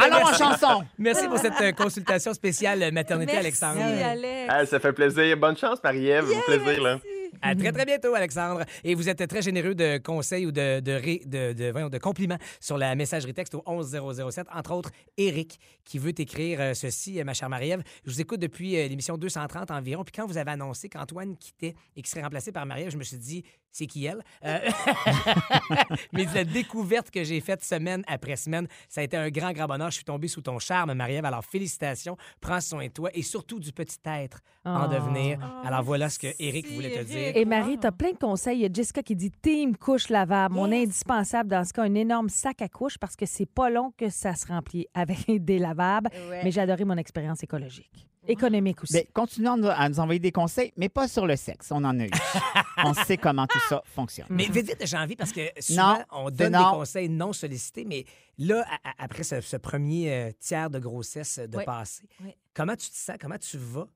Allons 0.00 0.26
en 0.26 0.32
chanson. 0.34 0.84
Merci 0.98 1.28
pour 1.28 1.38
cette 1.38 1.60
euh, 1.60 1.72
consultation 1.72 2.32
spéciale 2.34 2.90
maternité, 2.92 3.32
Merci, 3.32 3.46
Alexandre. 3.46 3.80
Alex. 3.82 4.48
Ah, 4.48 4.66
ça 4.66 4.78
fait 4.80 4.92
plaisir. 4.92 5.36
Bonne 5.36 5.56
chance, 5.56 5.78
Marie-Ève. 5.82 6.26
Au 6.30 6.40
plaisir, 6.42 6.82
là. 6.82 6.98
À 7.40 7.54
très, 7.54 7.72
très 7.72 7.84
bientôt, 7.84 8.14
Alexandre. 8.14 8.64
Et 8.84 8.94
vous 8.94 9.08
êtes 9.08 9.26
très 9.26 9.42
généreux 9.42 9.74
de 9.74 9.98
conseils 9.98 10.46
ou 10.46 10.52
de, 10.52 10.80
de, 10.80 10.92
ré- 10.92 11.22
de, 11.24 11.52
de- 11.52 11.70
voyons, 11.72 11.88
de 11.88 11.98
compliments 11.98 12.38
sur 12.60 12.78
la 12.78 12.94
messagerie 12.94 13.34
texte 13.34 13.54
au 13.54 13.62
11007. 13.66 14.46
Entre 14.52 14.72
autres, 14.72 14.90
Eric, 15.16 15.58
qui 15.84 15.98
veut 15.98 16.12
t'écrire 16.12 16.60
euh, 16.60 16.74
ceci, 16.74 17.20
euh, 17.20 17.24
ma 17.24 17.34
chère 17.34 17.48
Marie-Ève. 17.48 17.82
Je 18.04 18.10
vous 18.10 18.20
écoute 18.20 18.40
depuis 18.40 18.76
euh, 18.76 18.86
l'émission 18.88 19.16
230 19.16 19.70
environ. 19.70 20.04
Puis 20.04 20.12
quand 20.14 20.26
vous 20.26 20.36
avez 20.36 20.50
annoncé 20.50 20.88
qu'Antoine 20.88 21.36
quittait 21.36 21.74
et 21.96 22.02
qu'il 22.02 22.06
serait 22.08 22.22
remplacé 22.22 22.52
par 22.52 22.66
Marie-Ève, 22.66 22.90
je 22.90 22.98
me 22.98 23.04
suis 23.04 23.16
dit, 23.16 23.44
c'est 23.72 23.86
qui 23.86 24.04
elle? 24.04 24.22
Euh, 24.44 24.58
Mais 26.12 26.26
la 26.34 26.44
découverte 26.44 27.10
que 27.10 27.24
j'ai 27.24 27.40
faite 27.40 27.64
semaine 27.64 28.02
après 28.06 28.36
semaine, 28.36 28.66
ça 28.88 29.00
a 29.00 29.04
été 29.04 29.16
un 29.16 29.30
grand, 29.30 29.52
grand 29.52 29.66
bonheur. 29.66 29.90
Je 29.90 29.96
suis 29.96 30.04
tombé 30.04 30.28
sous 30.28 30.42
ton 30.42 30.58
charme, 30.58 30.92
Marie-Ève. 30.94 31.24
Alors, 31.24 31.44
félicitations. 31.44 32.16
Prends 32.40 32.60
soin 32.60 32.86
de 32.86 32.92
toi 32.92 33.10
et 33.14 33.22
surtout 33.22 33.58
du 33.58 33.72
petit 33.72 33.98
être 34.04 34.40
en 34.64 34.84
Oh. 34.86 34.88
devenir. 34.92 35.38
Oh, 35.42 35.66
Alors, 35.66 35.82
voilà 35.82 36.08
ce 36.08 36.18
que 36.18 36.28
Eric 36.38 36.70
voulait 36.72 36.90
te 36.90 37.04
dire. 37.04 37.36
Et 37.36 37.44
Marie, 37.44 37.78
tu 37.78 37.86
as 37.86 37.92
plein 37.92 38.12
de 38.12 38.18
conseils. 38.18 38.58
Il 38.58 38.62
y 38.62 38.66
a 38.66 38.72
Jessica 38.72 39.02
qui 39.02 39.16
dit 39.16 39.30
Team 39.30 39.76
couche 39.76 40.08
lavable. 40.08 40.54
Mon 40.54 40.66
Yes. 40.70 40.84
indispensable 40.84 41.48
dans 41.50 41.64
ce 41.64 41.72
cas, 41.72 41.82
un 41.82 41.94
énorme 41.94 42.28
sac 42.28 42.62
à 42.62 42.68
couches 42.68 42.98
parce 42.98 43.16
que 43.16 43.26
c'est 43.26 43.46
pas 43.46 43.70
long 43.70 43.92
que 43.96 44.08
ça 44.08 44.34
se 44.34 44.46
remplit 44.46 44.86
avec 44.94 45.18
des 45.44 45.58
lavables. 45.58 46.10
Ouais. 46.30 46.40
Mais 46.44 46.50
j'ai 46.50 46.60
adoré 46.60 46.84
mon 46.84 46.96
expérience 46.96 47.42
écologique. 47.42 48.06
Économique 48.28 48.82
aussi. 48.82 48.92
Ben, 48.92 49.04
continuons 49.12 49.62
à 49.68 49.88
nous- 49.88 49.98
envoyer 50.00 50.20
des 50.20 50.30
conseils, 50.32 50.72
mais 50.76 50.88
pas 50.88 51.08
sur 51.08 51.26
le 51.26 51.34
sexe. 51.36 51.70
On 51.72 51.82
en 51.84 51.98
a 51.98 52.04
eu. 52.04 52.10
On 52.84 52.94
sait 52.94 53.16
comment 53.16 53.46
tout 53.46 53.58
ça 53.68 53.82
fonctionne. 53.84 54.26
Mais 54.30 54.44
vite, 54.44 54.66
vite, 54.68 54.78
j'ai 54.86 54.96
envie 54.96 55.16
parce 55.16 55.32
que 55.32 55.40
souvent, 55.60 55.94
Non, 55.98 56.04
on 56.12 56.30
donne 56.30 56.52
non. 56.52 56.58
des 56.70 56.76
conseils 56.76 57.08
non 57.08 57.32
sollicités, 57.32 57.84
mais 57.84 58.04
là, 58.38 58.64
après 58.98 59.22
ce, 59.24 59.40
ce 59.40 59.56
premier 59.56 60.12
euh, 60.12 60.30
tiers 60.38 60.70
de 60.70 60.78
grossesse 60.78 61.38
de 61.38 61.56
Oui. 61.58 61.64
passé, 61.64 62.02
Oui. 62.24 62.34
comment 62.54 62.76
tu 62.76 62.88
te 62.90 62.96
sens? 62.96 63.16
Comment 63.20 63.38
tu 63.38 63.58
vas? 63.58 63.86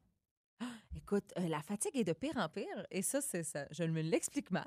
Écoute, 0.97 1.25
euh, 1.39 1.49
la 1.49 1.61
fatigue 1.61 1.97
est 1.97 2.05
de 2.05 2.13
pire 2.13 2.33
en 2.37 2.49
pire, 2.49 2.65
et 2.91 3.03
ça, 3.03 3.21
c'est 3.21 3.43
ça. 3.43 3.67
Je 3.71 3.85
me 3.85 4.01
l'explique 4.01 4.51
mal, 4.51 4.65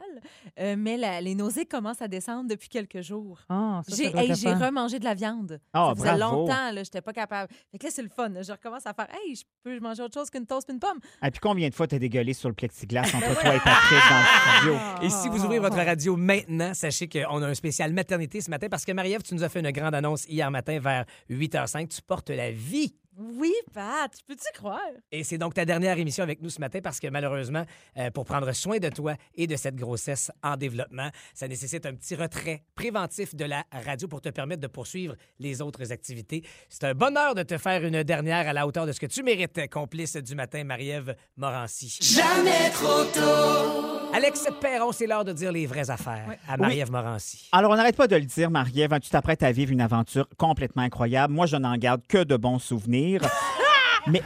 euh, 0.59 0.75
mais 0.77 0.95
la- 0.98 1.19
les 1.21 1.36
nausées 1.36 1.65
commencent 1.65 2.01
à 2.01 2.07
descendre 2.07 2.48
depuis 2.50 2.69
quelques 2.69 3.01
jours. 3.01 3.39
Ah, 3.50 3.81
ça, 3.88 3.95
J'ai 3.95 4.15
hey, 4.15 4.33
j'ai 4.36 4.53
remangé 4.53 5.00
de 5.00 5.03
la 5.05 5.13
viande. 5.15 5.59
Ah, 5.74 5.93
ça 5.95 6.01
faisait 6.03 6.17
bravo. 6.17 6.36
longtemps, 6.48 6.71
là, 6.71 6.83
j'étais 6.83 7.01
pas 7.01 7.13
capable. 7.13 7.51
Fait 7.71 7.77
que 7.77 7.86
là, 7.86 7.91
c'est 7.91 8.01
le 8.03 8.09
fun. 8.09 8.29
Je 8.41 8.51
recommence 8.51 8.86
à 8.86 8.93
faire 8.93 9.07
Hey, 9.12 9.36
je 9.36 9.43
peux 9.63 9.79
manger 9.79 10.03
autre 10.03 10.13
chose 10.13 10.29
qu'une 10.29 10.45
toast 10.45 10.69
et 10.69 10.74
une 10.74 10.79
pomme. 10.79 11.00
Et 11.24 11.31
puis 11.31 11.39
combien 11.41 11.67
de 11.69 11.74
fois 11.75 11.88
t'as 11.88 12.00
dégueulé 12.00 12.33
sur 12.33 12.48
le 12.50 12.55
plexiglas 12.55 13.01
entre 13.01 13.41
toi 13.41 13.55
et 13.55 13.59
Patrick 13.59 14.00
dans 14.09 14.19
le 14.19 14.57
studio? 14.57 14.79
Et 15.01 15.09
si 15.09 15.29
vous 15.29 15.43
ouvrez 15.45 15.59
votre 15.59 15.77
radio 15.77 16.15
maintenant, 16.15 16.74
sachez 16.74 17.09
qu'on 17.09 17.41
a 17.41 17.48
un 17.48 17.53
spécial 17.55 17.91
maternité 17.93 18.39
ce 18.41 18.50
matin 18.50 18.67
parce 18.69 18.86
que 18.86 18.91
Marie-Ève, 18.91 19.24
tu 19.24 19.33
nous 19.33 19.43
as 19.43 19.50
fait 19.50 19.59
une 19.62 19.71
grande 19.71 19.95
annonce 19.95 20.25
hier 20.27 20.50
matin 20.51 20.79
vers 20.79 21.05
8h05. 21.29 21.88
Tu 21.89 22.01
portes 22.01 22.29
la 22.29 22.51
vie. 22.51 22.93
Oui, 23.21 23.51
Pat, 23.73 24.09
peux-tu 24.25 24.47
croire? 24.57 24.79
Et 25.11 25.25
c'est 25.25 25.38
donc 25.38 25.53
ta 25.53 25.65
dernière 25.65 25.97
émission 25.97 26.23
avec 26.23 26.41
nous 26.41 26.49
ce 26.49 26.61
matin 26.61 26.79
parce 26.81 27.01
que 27.01 27.07
malheureusement, 27.07 27.65
euh, 27.97 28.09
pour 28.11 28.23
prendre 28.23 28.49
soin 28.53 28.77
de 28.77 28.88
toi 28.88 29.15
et 29.35 29.45
de 29.45 29.57
cette 29.57 29.75
grossesse 29.75 30.31
en 30.41 30.55
développement, 30.55 31.09
ça 31.33 31.49
nécessite 31.49 31.85
un 31.85 31.93
petit 31.95 32.15
retrait 32.15 32.63
préventif 32.75 33.35
de 33.35 33.43
la 33.43 33.65
radio 33.73 34.07
pour 34.07 34.21
te 34.21 34.29
permettre 34.29 34.61
de 34.61 34.67
poursuivre 34.67 35.15
les 35.38 35.61
autres 35.61 35.91
activités. 35.91 36.45
C'est 36.69 36.85
un 36.85 36.93
bonheur 36.93 37.35
de 37.35 37.43
te 37.43 37.57
faire 37.57 37.83
une 37.83 38.03
dernière 38.03 38.47
à 38.47 38.53
la 38.53 38.65
hauteur 38.65 38.85
de 38.85 38.93
ce 38.93 39.01
que 39.01 39.07
tu 39.07 39.21
mérites, 39.21 39.69
complice 39.69 40.15
du 40.15 40.35
matin, 40.35 40.63
Marie-Ève 40.63 41.13
Morancy. 41.35 41.99
Jamais 42.01 42.69
trop 42.69 43.03
tôt! 43.03 43.99
Alex 44.19 44.49
Perron, 44.59 44.91
c'est 44.91 45.07
l'heure 45.07 45.23
de 45.23 45.31
dire 45.31 45.49
les 45.49 45.65
vraies 45.65 45.89
affaires 45.89 46.35
à 46.45 46.57
Marie-Ève 46.57 46.91
Morancy. 46.91 47.47
Alors, 47.53 47.71
on 47.71 47.77
n'arrête 47.77 47.95
pas 47.95 48.07
de 48.07 48.17
le 48.17 48.25
dire, 48.25 48.51
Marie-Ève, 48.51 48.91
hein, 48.91 48.99
tu 48.99 49.09
t'apprêtes 49.09 49.43
à 49.43 49.53
vivre 49.53 49.71
une 49.71 49.79
aventure 49.79 50.27
complètement 50.38 50.81
incroyable. 50.81 51.33
Moi, 51.33 51.45
je 51.45 51.55
n'en 51.55 51.77
garde 51.77 52.01
que 52.05 52.25
de 52.25 52.35
bons 52.35 52.59
souvenirs. 52.59 53.21
Mais 54.07 54.21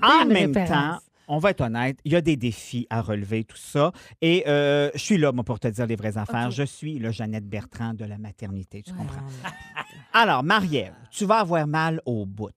en 0.00 0.24
même 0.24 0.54
référence. 0.54 0.68
temps, 0.70 0.98
on 1.28 1.36
va 1.36 1.50
être 1.50 1.60
honnête, 1.60 1.98
il 2.06 2.12
y 2.12 2.16
a 2.16 2.22
des 2.22 2.38
défis 2.38 2.86
à 2.88 3.02
relever, 3.02 3.44
tout 3.44 3.58
ça. 3.58 3.92
Et 4.22 4.44
euh, 4.48 4.90
je 4.94 5.00
suis 5.00 5.18
là, 5.18 5.30
moi, 5.30 5.44
pour 5.44 5.60
te 5.60 5.68
dire 5.68 5.86
les 5.86 5.96
vraies 5.96 6.16
affaires. 6.16 6.50
Je 6.50 6.62
suis 6.62 6.98
le 6.98 7.10
Jeannette 7.10 7.46
Bertrand 7.46 7.92
de 7.92 8.06
la 8.06 8.16
maternité, 8.16 8.80
tu 8.80 8.94
comprends? 8.94 9.26
Alors, 10.14 10.42
Marie-Ève, 10.42 10.94
tu 11.10 11.26
vas 11.26 11.40
avoir 11.40 11.66
mal 11.66 12.00
au 12.06 12.24
bout. 12.24 12.48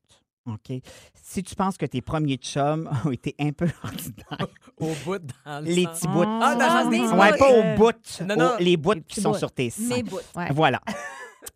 OK? 0.48 0.80
Si 1.22 1.44
tu 1.44 1.56
penses 1.56 1.78
que 1.78 1.86
tes 1.86 2.02
premiers 2.02 2.38
chums 2.38 2.90
ont 3.06 3.12
été 3.12 3.36
un 3.40 3.52
peu 3.52 3.68
ordinaires, 3.84 4.48
Au 4.80 4.94
bout, 5.06 5.20
dans 5.46 5.60
le 5.60 5.66
les 5.72 5.84
sens- 5.84 6.00
petits 6.00 6.08
bouts. 6.08 6.24
Ah, 6.26 6.56
dans 6.56 6.66
le 6.66 6.70
sens 6.70 6.90
des 6.90 7.00
Ah, 7.00 7.12
bouts. 7.12 7.22
Ouais, 7.22 7.38
pas 7.38 7.50
au 7.50 7.76
bout. 7.78 8.22
Non, 8.26 8.36
au- 8.36 8.38
non. 8.38 8.52
les 8.60 8.78
bouts 8.78 8.92
Les 8.94 9.00
qui 9.02 9.06
petits 9.08 9.22
sont 9.22 9.32
bouts. 9.32 9.38
sur 9.38 9.52
tes 9.52 9.70
seins. 9.70 9.96
Mes 9.98 10.04
bouts. 10.04 10.20
Ouais. 10.36 10.48
Voilà. 10.52 10.82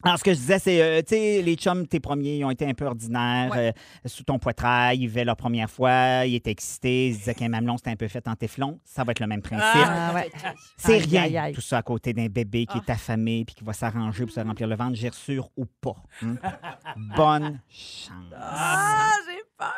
Alors, 0.03 0.17
ce 0.17 0.23
que 0.23 0.31
je 0.33 0.37
disais, 0.39 0.59
c'est, 0.59 0.81
euh, 0.81 1.01
tu 1.01 1.15
sais, 1.15 1.41
les 1.41 1.55
chums, 1.55 1.87
tes 1.87 1.99
premiers, 1.99 2.37
ils 2.37 2.45
ont 2.45 2.49
été 2.51 2.65
un 2.65 2.73
peu 2.73 2.85
ordinaires, 2.85 3.51
Ouais. 3.51 3.69
euh, 3.69 3.71
sous 4.07 4.23
ton 4.23 4.39
poitrail, 4.39 4.97
ils 4.97 5.07
vivaient 5.07 5.25
leur 5.25 5.35
première 5.35 5.69
fois, 5.69 6.25
ils 6.25 6.35
étaient 6.35 6.51
excités, 6.51 7.09
ils 7.09 7.17
disaient 7.17 7.35
qu'un 7.35 7.49
mamelon, 7.49 7.77
c'était 7.77 7.91
un 7.91 7.95
peu 7.95 8.07
fait 8.07 8.27
en 8.27 8.35
téflon. 8.35 8.79
Ça 8.83 9.03
va 9.03 9.11
être 9.11 9.19
le 9.19 9.27
même 9.27 9.41
principe. 9.41 9.61
Ah, 9.85 10.11
ouais. 10.15 10.29
c'est 10.77 10.93
Aïe, 10.95 10.99
rien, 11.03 11.23
aïe, 11.23 11.37
aïe. 11.37 11.53
tout 11.53 11.61
ça 11.61 11.77
à 11.77 11.81
côté 11.83 12.13
d'un 12.13 12.27
bébé 12.27 12.65
qui 12.65 12.77
est 12.77 12.89
affamé 12.89 13.43
puis 13.45 13.55
qui 13.55 13.63
va 13.63 13.73
s'arranger 13.73 14.25
pour 14.25 14.33
se 14.33 14.39
remplir 14.39 14.67
le 14.67 14.75
ventre, 14.75 14.95
gerçure 14.95 15.49
ou 15.55 15.65
pas. 15.65 15.95
hein? 16.23 16.35
Bonne 17.15 17.59
chance. 17.69 18.11
Ah, 18.35 19.11
j'ai 19.27 19.41
peur. 19.57 19.75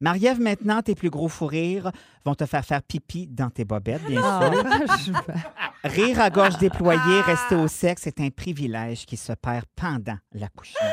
Marie-Ève, 0.00 0.40
maintenant, 0.40 0.80
tes 0.82 0.94
plus 0.94 1.10
gros 1.10 1.28
fous 1.28 1.46
rires 1.46 1.90
vont 2.24 2.34
te 2.34 2.46
faire 2.46 2.64
faire 2.64 2.82
pipi 2.82 3.26
dans 3.26 3.50
tes 3.50 3.64
bobettes, 3.64 4.04
bien 4.06 4.20
Ah, 4.24 4.50
sûr. 4.98 5.14
Rire 5.84 6.20
à 6.20 6.28
gorge 6.30 6.58
déployée, 6.58 7.20
rester 7.22 7.54
au 7.54 7.68
sexe, 7.68 8.02
c'est 8.04 8.20
un 8.20 8.30
privilège 8.30 9.06
qui 9.06 9.16
se 9.16 9.32
perd 9.32 9.64
pendant 9.76 10.16
l'accouchement. 10.32 10.88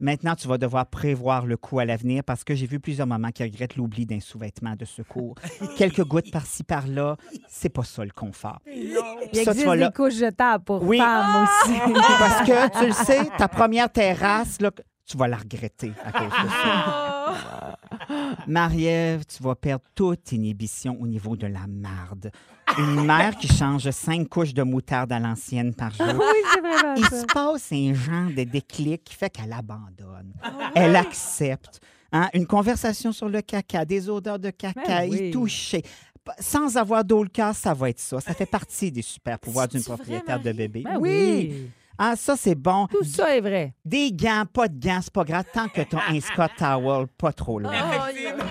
Maintenant, 0.00 0.34
tu 0.34 0.48
vas 0.48 0.58
devoir 0.58 0.86
prévoir 0.86 1.46
le 1.46 1.56
coup 1.56 1.78
à 1.78 1.84
l'avenir 1.84 2.24
parce 2.24 2.44
que 2.44 2.54
j'ai 2.54 2.66
vu 2.66 2.80
plusieurs 2.80 3.06
mamans 3.06 3.30
qui 3.30 3.42
regrettent 3.42 3.76
l'oubli 3.76 4.04
d'un 4.04 4.20
sous-vêtement 4.20 4.74
de 4.76 4.84
secours. 4.84 5.34
Quelques 5.78 6.04
gouttes 6.04 6.30
par-ci, 6.30 6.62
par-là, 6.64 7.16
c'est 7.48 7.68
pas 7.70 7.84
ça 7.84 8.04
le 8.04 8.10
confort. 8.10 8.58
Il 8.66 8.92
Ça, 9.32 9.52
existe 9.52 9.64
vas 9.66 9.76
des 9.76 9.90
couches 9.94 10.14
jetables 10.16 10.64
pour 10.64 10.82
Oui. 10.82 10.98
femmes 10.98 11.44
aussi. 11.44 11.78
Parce 12.18 12.46
que, 12.46 12.78
tu 12.80 12.86
le 12.86 12.92
sais, 12.92 13.30
ta 13.38 13.48
première 13.48 13.90
terrasse, 13.90 14.60
là, 14.60 14.70
tu 15.06 15.16
vas 15.16 15.28
la 15.28 15.36
regretter 15.38 15.92
à 16.04 16.12
cause 16.12 16.28
de 16.28 16.48
ça. 16.48 17.11
Marie-Ève, 18.46 19.24
tu 19.26 19.42
vas 19.42 19.54
perdre 19.54 19.84
toute 19.94 20.32
inhibition 20.32 20.96
au 21.00 21.06
niveau 21.06 21.36
de 21.36 21.46
la 21.46 21.66
marde. 21.68 22.30
Une 22.78 23.04
mère 23.04 23.36
qui 23.36 23.48
change 23.48 23.90
cinq 23.90 24.28
couches 24.28 24.54
de 24.54 24.62
moutarde 24.62 25.12
à 25.12 25.18
l'ancienne 25.18 25.74
par 25.74 25.90
jour. 25.92 26.06
oui, 26.14 26.24
c'est 26.54 26.60
vraiment 26.60 26.94
Il 26.96 27.04
se 27.04 27.24
passe 27.26 27.72
un 27.72 27.92
genre 27.94 28.30
de 28.34 28.44
déclic 28.44 29.04
qui 29.04 29.14
fait 29.14 29.30
qu'elle 29.30 29.52
abandonne. 29.52 30.32
Elle 30.74 30.96
accepte. 30.96 31.80
Hein, 32.12 32.28
Une 32.34 32.46
conversation 32.46 33.12
sur 33.12 33.28
le 33.28 33.40
caca, 33.42 33.84
des 33.84 34.08
odeurs 34.08 34.38
de 34.38 34.50
caca, 34.50 34.80
Ben 34.86 35.10
oui. 35.10 35.28
y 35.28 35.30
toucher. 35.30 35.82
P- 35.82 36.32
Sans 36.38 36.76
avoir 36.76 37.04
d'eau 37.04 37.22
le 37.22 37.28
cas, 37.28 37.52
ça 37.52 37.74
va 37.74 37.88
être 37.90 37.98
ça. 37.98 38.20
Ça 38.20 38.32
fait 38.34 38.46
partie 38.46 38.92
des 38.92 39.02
super 39.02 39.38
pouvoirs 39.38 39.66
d'une 39.68 39.82
propriétaire 39.82 40.40
de 40.40 40.52
bébé. 40.52 40.82
Ben 40.84 40.98
oui. 41.00 41.68
Ah, 41.98 42.14
ça, 42.16 42.36
c'est 42.36 42.54
bon. 42.54 42.86
Tout 42.88 43.04
ça 43.04 43.36
est 43.36 43.40
vrai. 43.40 43.74
Des 43.84 44.12
gants, 44.12 44.44
pas 44.52 44.68
de 44.68 44.78
gants, 44.78 45.00
c'est 45.02 45.12
pas 45.12 45.24
grave 45.24 45.44
tant 45.52 45.68
que 45.68 45.82
tu 45.82 45.96
as 45.96 46.08
un 46.10 46.20
Scott 46.20 46.50
Towel 46.58 47.06
pas 47.18 47.32
trop 47.32 47.58
loin. 47.58 47.72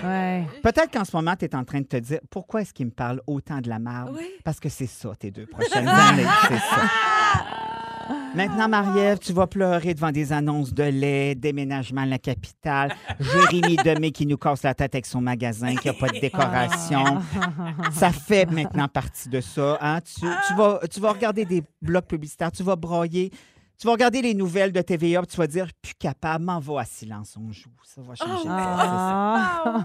Ouais. 0.04 0.46
Peut-être 0.62 0.90
qu'en 0.90 1.04
ce 1.04 1.14
moment, 1.16 1.34
tu 1.36 1.44
es 1.44 1.54
en 1.54 1.64
train 1.64 1.80
de 1.80 1.86
te 1.86 1.96
dire 1.96 2.20
pourquoi 2.30 2.62
est-ce 2.62 2.72
qu'il 2.72 2.86
me 2.86 2.90
parle 2.92 3.20
autant 3.26 3.60
de 3.60 3.68
la 3.68 3.78
marde? 3.78 4.14
Oui. 4.16 4.30
Parce 4.44 4.60
que 4.60 4.68
c'est 4.68 4.86
ça, 4.86 5.10
tes 5.18 5.30
deux 5.30 5.46
prochaines 5.46 5.88
années. 5.88 6.26
C'est 6.48 6.58
ça. 6.58 6.82
Maintenant, 8.34 8.68
Marie-Ève, 8.68 9.18
tu 9.18 9.32
vas 9.32 9.46
pleurer 9.46 9.94
devant 9.94 10.10
des 10.10 10.32
annonces 10.32 10.72
de 10.72 10.84
lait, 10.84 11.34
déménagement 11.34 12.02
à 12.02 12.06
la 12.06 12.18
capitale, 12.18 12.94
Jérémy 13.20 13.76
Demé 13.84 14.10
qui 14.10 14.26
nous 14.26 14.36
casse 14.38 14.62
la 14.62 14.74
tête 14.74 14.94
avec 14.94 15.06
son 15.06 15.20
magasin, 15.20 15.74
qui 15.76 15.88
n'a 15.88 15.94
pas 15.94 16.08
de 16.08 16.18
décoration. 16.20 17.04
Ça 17.92 18.10
fait 18.10 18.46
maintenant 18.50 18.88
partie 18.88 19.28
de 19.28 19.40
ça. 19.40 19.78
hein? 19.80 20.00
Tu, 20.00 20.20
tu 20.48 20.54
vas, 20.54 20.80
tu 20.90 21.00
vas 21.00 21.12
regarder 21.12 21.44
des 21.44 21.62
blocs 21.80 22.06
publicitaires, 22.06 22.52
tu 22.52 22.62
vas 22.62 22.76
broyer, 22.76 23.30
tu 23.82 23.88
vas 23.88 23.94
regarder 23.94 24.22
les 24.22 24.32
nouvelles 24.32 24.70
de 24.70 24.80
TVA, 24.80 25.22
puis 25.22 25.26
tu 25.32 25.36
vas 25.38 25.48
dire 25.48 25.66
plus 25.82 25.94
capable, 25.98 26.44
m'en 26.44 26.60
va 26.60 26.82
à 26.82 26.84
silence, 26.84 27.36
on 27.36 27.50
joue. 27.50 27.68
Ça 27.82 28.00
va 28.00 28.14
changer. 28.14 28.48
Ah. 28.48 29.84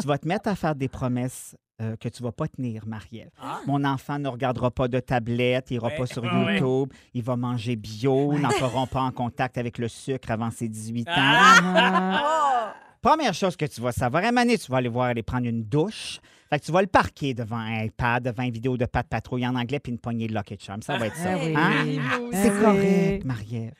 Tu 0.00 0.06
vas 0.06 0.18
te 0.18 0.28
mettre 0.28 0.48
à 0.48 0.54
faire 0.54 0.76
des 0.76 0.86
promesses 0.86 1.56
euh, 1.82 1.96
que 1.96 2.08
tu 2.08 2.22
vas 2.22 2.30
pas 2.30 2.46
tenir, 2.46 2.86
Marie-Ève. 2.86 3.30
Mon 3.66 3.82
enfant 3.82 4.20
ne 4.20 4.28
regardera 4.28 4.70
pas 4.70 4.86
de 4.86 5.00
tablette, 5.00 5.72
il 5.72 5.74
ira 5.74 5.88
Ouais. 5.88 5.96
pas 5.96 6.06
sur 6.06 6.22
Ouais. 6.22 6.54
YouTube, 6.54 6.92
il 7.12 7.24
va 7.24 7.34
manger 7.34 7.74
bio, 7.74 8.38
n'entreront 8.38 8.86
pas 8.86 9.00
en 9.00 9.10
contact 9.10 9.58
avec 9.58 9.78
le 9.78 9.88
sucre 9.88 10.30
avant 10.30 10.52
ses 10.52 10.68
18 10.68 11.08
ans. 11.08 11.12
Ah. 11.16 12.74
Première 13.04 13.34
chose 13.34 13.54
que 13.54 13.66
tu 13.66 13.82
vas 13.82 13.92
savoir, 13.92 14.24
à 14.24 14.32
donné, 14.32 14.56
tu 14.56 14.72
vas 14.72 14.78
aller 14.78 14.88
voir 14.88 15.08
aller 15.08 15.22
prendre 15.22 15.46
une 15.46 15.62
douche. 15.62 16.20
Fait 16.48 16.58
que 16.58 16.64
tu 16.64 16.72
vas 16.72 16.80
le 16.80 16.86
parquer 16.86 17.34
devant 17.34 17.58
un 17.58 17.84
iPad, 17.84 18.24
devant 18.24 18.44
une 18.44 18.50
vidéo 18.50 18.78
de 18.78 18.86
Pat 18.86 19.06
Patrouille 19.06 19.46
en 19.46 19.54
anglais 19.56 19.78
puis 19.78 19.92
une 19.92 19.98
poignée 19.98 20.26
de 20.26 20.32
Lucky 20.32 20.56
Charm. 20.58 20.80
Ça 20.80 20.96
va 20.96 21.08
être 21.08 21.16
ça. 21.16 21.34
Ah 21.34 21.36
oui. 21.36 21.52
Hein? 21.54 22.00
Ah 22.10 22.18
C'est 22.32 22.50
oui. 22.50 22.60
correct, 22.62 23.24
Marie-Ève. 23.26 23.74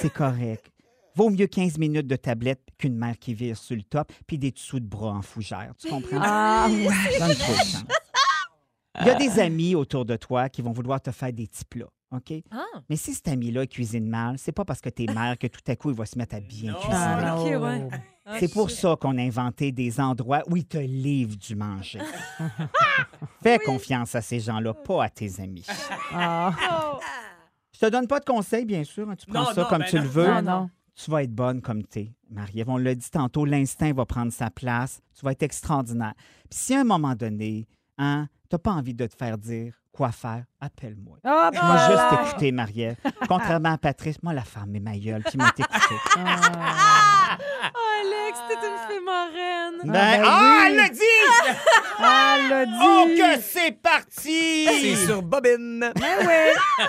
C'est 0.00 0.10
correct. 0.10 0.72
Vaut 1.14 1.28
mieux 1.28 1.46
15 1.46 1.76
minutes 1.76 2.06
de 2.06 2.16
tablette 2.16 2.62
qu'une 2.78 2.96
mère 2.96 3.18
qui 3.18 3.34
vire 3.34 3.58
sur 3.58 3.76
le 3.76 3.82
top 3.82 4.10
puis 4.26 4.38
des 4.38 4.50
dessous 4.50 4.80
de 4.80 4.86
bras 4.86 5.10
en 5.12 5.20
fougère. 5.20 5.74
Tu 5.78 5.90
comprends? 5.90 6.16
Ah, 6.18 6.68
ouais. 6.70 6.86
Il 9.02 9.06
y 9.06 9.10
a 9.10 9.14
des 9.14 9.40
amis 9.40 9.74
autour 9.74 10.06
de 10.06 10.16
toi 10.16 10.48
qui 10.48 10.62
vont 10.62 10.72
vouloir 10.72 11.02
te 11.02 11.10
faire 11.10 11.34
des 11.34 11.46
petits 11.46 11.66
plats. 11.66 11.90
OK? 12.10 12.32
Ah. 12.50 12.64
Mais 12.88 12.96
si 12.96 13.12
cet 13.12 13.28
ami-là 13.28 13.66
cuisine 13.66 14.08
mal, 14.08 14.36
c'est 14.38 14.52
pas 14.52 14.64
parce 14.64 14.80
que 14.80 14.88
t'es 14.88 15.04
mère 15.12 15.36
que 15.38 15.46
tout 15.46 15.60
à 15.66 15.76
coup, 15.76 15.90
il 15.90 15.96
va 15.96 16.06
se 16.06 16.16
mettre 16.16 16.36
à 16.36 16.40
bien 16.40 16.72
Non. 16.72 16.78
cuisiner. 16.78 16.96
Ah, 16.96 17.58
ouais. 17.60 17.88
C'est 18.40 18.52
pour 18.52 18.70
ça 18.70 18.94
qu'on 19.00 19.16
a 19.16 19.22
inventé 19.22 19.72
des 19.72 20.00
endroits 20.00 20.42
où 20.50 20.56
ils 20.56 20.66
te 20.66 20.76
livrent 20.76 21.36
du 21.36 21.54
manger. 21.56 22.00
Fais 23.42 23.58
confiance 23.58 24.14
à 24.14 24.20
ces 24.20 24.40
gens-là, 24.40 24.74
pas 24.74 25.04
à 25.04 25.08
tes 25.08 25.40
amis. 25.40 25.66
Ah. 26.12 26.52
Je 27.72 27.78
te 27.80 27.86
donne 27.90 28.06
pas 28.06 28.20
de 28.20 28.24
conseils, 28.24 28.64
bien 28.64 28.84
sûr. 28.84 29.08
hein, 29.08 29.16
Tu 29.16 29.26
prends 29.26 29.44
Non, 29.44 29.52
ça 29.54 29.62
non, 29.62 29.68
comme 29.68 29.78
ben 29.78 29.86
tu 29.88 29.96
non. 29.96 30.02
le 30.02 30.08
veux. 30.08 30.26
Non, 30.26 30.42
non. 30.42 30.70
Tu 30.94 31.10
vas 31.10 31.22
être 31.22 31.34
bonne 31.34 31.60
comme 31.62 31.84
t'es, 31.84 32.12
Marie-Ève. 32.28 32.68
On 32.68 32.76
l'a 32.76 32.94
dit 32.94 33.10
tantôt, 33.10 33.44
l'instinct 33.44 33.92
va 33.92 34.04
prendre 34.04 34.32
sa 34.32 34.50
place. 34.50 35.00
Tu 35.16 35.24
vas 35.24 35.32
être 35.32 35.44
extraordinaire. 35.44 36.14
Puis 36.50 36.58
si 36.58 36.74
à 36.74 36.80
un 36.80 36.84
moment 36.84 37.14
donné, 37.14 37.66
hein, 37.98 38.26
tu 38.48 38.54
n'as 38.54 38.58
pas 38.58 38.70
envie 38.72 38.94
de 38.94 39.06
te 39.06 39.14
faire 39.14 39.36
dire 39.36 39.74
quoi 39.92 40.12
faire, 40.12 40.44
appelle-moi. 40.60 41.18
Ah, 41.24 41.50
Je 41.52 41.58
vais 41.58 41.66
juste 41.66 42.08
voilà. 42.08 42.24
t'écouter, 42.24 42.52
Marie-Ève. 42.52 42.96
Contrairement 43.26 43.72
à 43.72 43.78
Patrice, 43.78 44.22
moi, 44.22 44.32
la 44.32 44.44
femme 44.44 44.74
est 44.76 44.80
ma 44.80 44.96
gueule, 44.96 45.24
puis 45.24 45.36
m'a 45.36 45.50
t'écouter. 45.50 45.96
Ah. 46.16 47.36
Oh, 47.74 47.78
Alex, 48.00 48.38
t'es 48.46 48.54
une 48.54 48.78
fée 48.88 49.00
marraine. 49.04 49.80
Ben, 49.84 49.92
ben 49.92 50.22
ah, 50.24 50.40
oui. 50.40 50.66
elle 50.68 50.76
l'a 50.76 50.88
dit! 50.88 51.00
Ah, 51.98 52.36
elle 52.38 52.48
l'a 52.48 52.66
dit. 52.66 52.72
Oh, 52.80 53.06
que 53.08 53.40
c'est 53.40 53.72
parti! 53.72 54.66
C'est 54.66 55.06
sur 55.06 55.20
Bobine. 55.22 55.92
Ben 55.96 56.18
oui. 56.20 56.86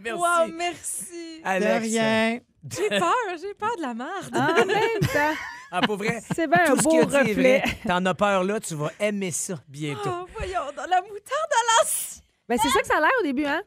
Merci. 0.04 0.20
Wow, 0.20 0.52
merci. 0.56 1.40
De 1.42 1.48
Alex. 1.48 1.82
rien. 1.84 2.38
J'ai 2.70 2.88
peur, 2.90 3.14
j'ai 3.40 3.54
peur 3.54 3.76
de 3.76 3.82
la 3.82 3.94
merde. 3.94 4.34
En 4.34 4.64
même 4.66 5.00
temps, 5.00 5.34
Ah, 5.76 5.80
pour 5.80 5.96
vrai, 5.96 6.22
c'est 6.36 6.46
bien 6.46 6.62
un 6.72 6.76
ce 6.76 6.82
beau 6.82 6.90
qu'il 6.90 7.00
a 7.00 7.04
dit 7.06 7.16
est 7.16 7.18
reflet. 7.34 7.58
vrai. 7.58 7.78
T'en 7.86 8.06
as 8.06 8.14
peur 8.14 8.44
là, 8.44 8.60
tu 8.60 8.74
vas 8.76 8.90
aimer 9.00 9.32
ça 9.32 9.54
bientôt. 9.68 10.00
Oh, 10.06 10.26
voyons, 10.38 10.60
dans 10.76 10.86
la 10.86 11.00
moutarde 11.00 11.50
à 11.50 11.82
l'ancienne. 11.82 12.22
Ben, 12.46 12.58
c'est 12.62 12.68
ça 12.68 12.80
que 12.80 12.86
ça 12.86 12.98
a 12.98 13.00
l'air 13.00 13.10
au 13.20 13.24
début, 13.24 13.46
hein? 13.46 13.62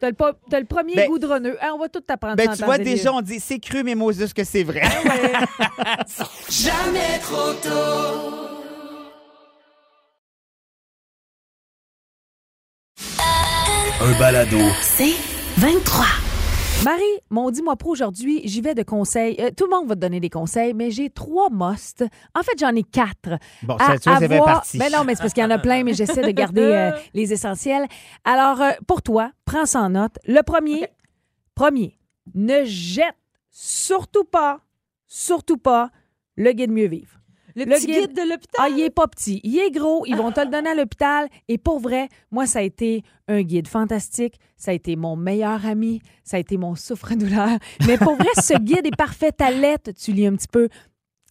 T'as 0.00 0.08
le, 0.08 0.14
po- 0.14 0.36
t'as 0.50 0.58
le 0.58 0.66
premier 0.66 0.96
Ben- 0.96 1.08
goudronneux. 1.08 1.56
Hein, 1.62 1.70
on 1.74 1.78
va 1.78 1.88
tout 1.88 2.00
t'apprendre 2.00 2.34
Ben, 2.36 2.46
ça 2.46 2.50
en 2.50 2.54
tu 2.54 2.60
temps 2.60 2.66
vois, 2.66 2.74
et 2.74 2.78
lieu. 2.80 2.84
déjà, 2.84 3.12
on 3.12 3.20
dit 3.22 3.38
c'est 3.40 3.60
cru, 3.60 3.84
mais 3.84 3.94
Moses, 3.94 4.32
que 4.34 4.42
c'est 4.44 4.64
vrai. 4.64 4.82
Jamais 6.50 7.18
trop 7.22 7.52
tôt. 7.62 8.52
Un 14.00 14.18
balado. 14.18 14.58
C'est 14.82 15.14
23. 15.58 16.04
Marie, 16.84 17.02
mon 17.30 17.50
dis-moi 17.50 17.74
pro 17.76 17.90
aujourd'hui, 17.90 18.42
j'y 18.44 18.60
vais 18.60 18.74
de 18.74 18.82
conseils. 18.82 19.36
Euh, 19.40 19.50
tout 19.56 19.64
le 19.64 19.70
monde 19.70 19.88
va 19.88 19.94
te 19.96 20.00
donner 20.00 20.20
des 20.20 20.30
conseils, 20.30 20.72
mais 20.72 20.90
j'ai 20.90 21.10
trois 21.10 21.48
musts. 21.50 22.04
En 22.34 22.42
fait, 22.42 22.52
j'en 22.58 22.74
ai 22.74 22.84
quatre. 22.84 23.38
Bon, 23.62 23.74
à 23.76 23.98
ça, 23.98 24.18
c'est 24.18 24.28
bien 24.28 24.44
parti. 24.44 24.78
Ben 24.78 24.92
non, 24.92 25.02
mais 25.04 25.14
c'est 25.14 25.22
parce 25.22 25.32
qu'il 25.32 25.42
y 25.42 25.46
en 25.46 25.50
a 25.50 25.58
plein, 25.58 25.82
mais 25.82 25.94
j'essaie 25.94 26.22
de 26.22 26.30
garder 26.30 26.62
euh, 26.62 26.90
les 27.14 27.32
essentiels. 27.32 27.86
Alors, 28.24 28.60
euh, 28.60 28.70
pour 28.86 29.02
toi, 29.02 29.32
prends 29.44 29.66
ça 29.66 29.80
en 29.80 29.90
note. 29.90 30.16
Le 30.26 30.42
premier, 30.42 30.86
premier, 31.54 31.98
ne 32.34 32.64
jette 32.64 33.16
surtout 33.50 34.24
pas, 34.24 34.60
surtout 35.08 35.56
pas 35.58 35.90
le 36.36 36.52
guide 36.52 36.70
mieux 36.70 36.86
vivre. 36.86 37.15
Le, 37.56 37.64
Le 37.64 37.70
petit 37.74 37.86
guide- 37.86 38.08
guide, 38.08 38.12
de 38.16 38.20
l'hôpital. 38.28 38.54
Ah, 38.58 38.68
il 38.68 38.80
est 38.80 38.90
pas 38.90 39.06
petit, 39.08 39.40
il 39.42 39.58
est 39.58 39.70
gros, 39.70 40.04
ils 40.06 40.14
vont 40.14 40.30
te 40.30 40.40
le 40.40 40.46
donner 40.50 40.68
à 40.70 40.74
l'hôpital. 40.74 41.26
Et 41.48 41.56
pour 41.56 41.80
vrai, 41.80 42.08
moi, 42.30 42.46
ça 42.46 42.58
a 42.58 42.62
été 42.62 43.02
un 43.28 43.40
guide 43.42 43.66
fantastique, 43.66 44.38
ça 44.58 44.72
a 44.72 44.74
été 44.74 44.94
mon 44.94 45.16
meilleur 45.16 45.64
ami, 45.64 46.00
ça 46.22 46.36
a 46.36 46.40
été 46.40 46.58
mon 46.58 46.74
souffre-douleur. 46.74 47.58
Mais 47.86 47.96
pour 47.96 48.14
vrai, 48.16 48.28
ce 48.42 48.58
guide 48.58 48.86
est 48.86 48.96
parfait 48.96 49.32
à 49.40 49.50
lettre. 49.50 49.90
Tu 49.92 50.12
lis 50.12 50.26
un 50.26 50.36
petit 50.36 50.48
peu, 50.48 50.68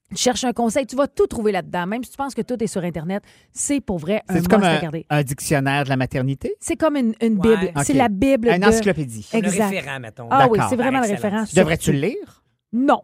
tu 0.09 0.17
cherches 0.17 0.43
un 0.45 0.53
conseil, 0.53 0.87
tu 0.87 0.95
vas 0.95 1.07
tout 1.07 1.27
trouver 1.27 1.51
là-dedans. 1.51 1.85
Même 1.85 2.03
si 2.03 2.09
tu 2.09 2.17
penses 2.17 2.33
que 2.33 2.41
tout 2.41 2.61
est 2.63 2.67
sur 2.67 2.83
Internet, 2.83 3.21
c'est 3.51 3.79
pour 3.79 3.99
vrai 3.99 4.23
un 4.27 4.33
must 4.33 4.47
comme 4.47 4.63
à 4.63 4.69
un, 4.77 4.81
garder. 4.81 5.05
un 5.11 5.21
dictionnaire 5.21 5.83
de 5.83 5.89
la 5.89 5.97
maternité? 5.97 6.55
C'est 6.59 6.75
comme 6.75 6.95
une, 6.95 7.13
une 7.21 7.37
Ouais. 7.39 7.55
Bible. 7.67 7.71
C'est 7.83 7.93
la 7.93 8.09
Bible 8.09 8.47
Une 8.49 8.61
de... 8.61 8.65
encyclopédie. 8.67 9.29
Le 9.31 9.37
Exact. 9.39 9.69
référent, 9.69 9.99
mettons. 9.99 10.27
Ah 10.31 10.47
oui, 10.49 10.57
c'est 10.69 10.75
vraiment 10.75 11.01
le 11.01 11.07
référence. 11.07 11.53
Devrais-tu 11.53 11.91
le 11.91 11.99
lire? 11.99 12.43
Non. 12.73 13.03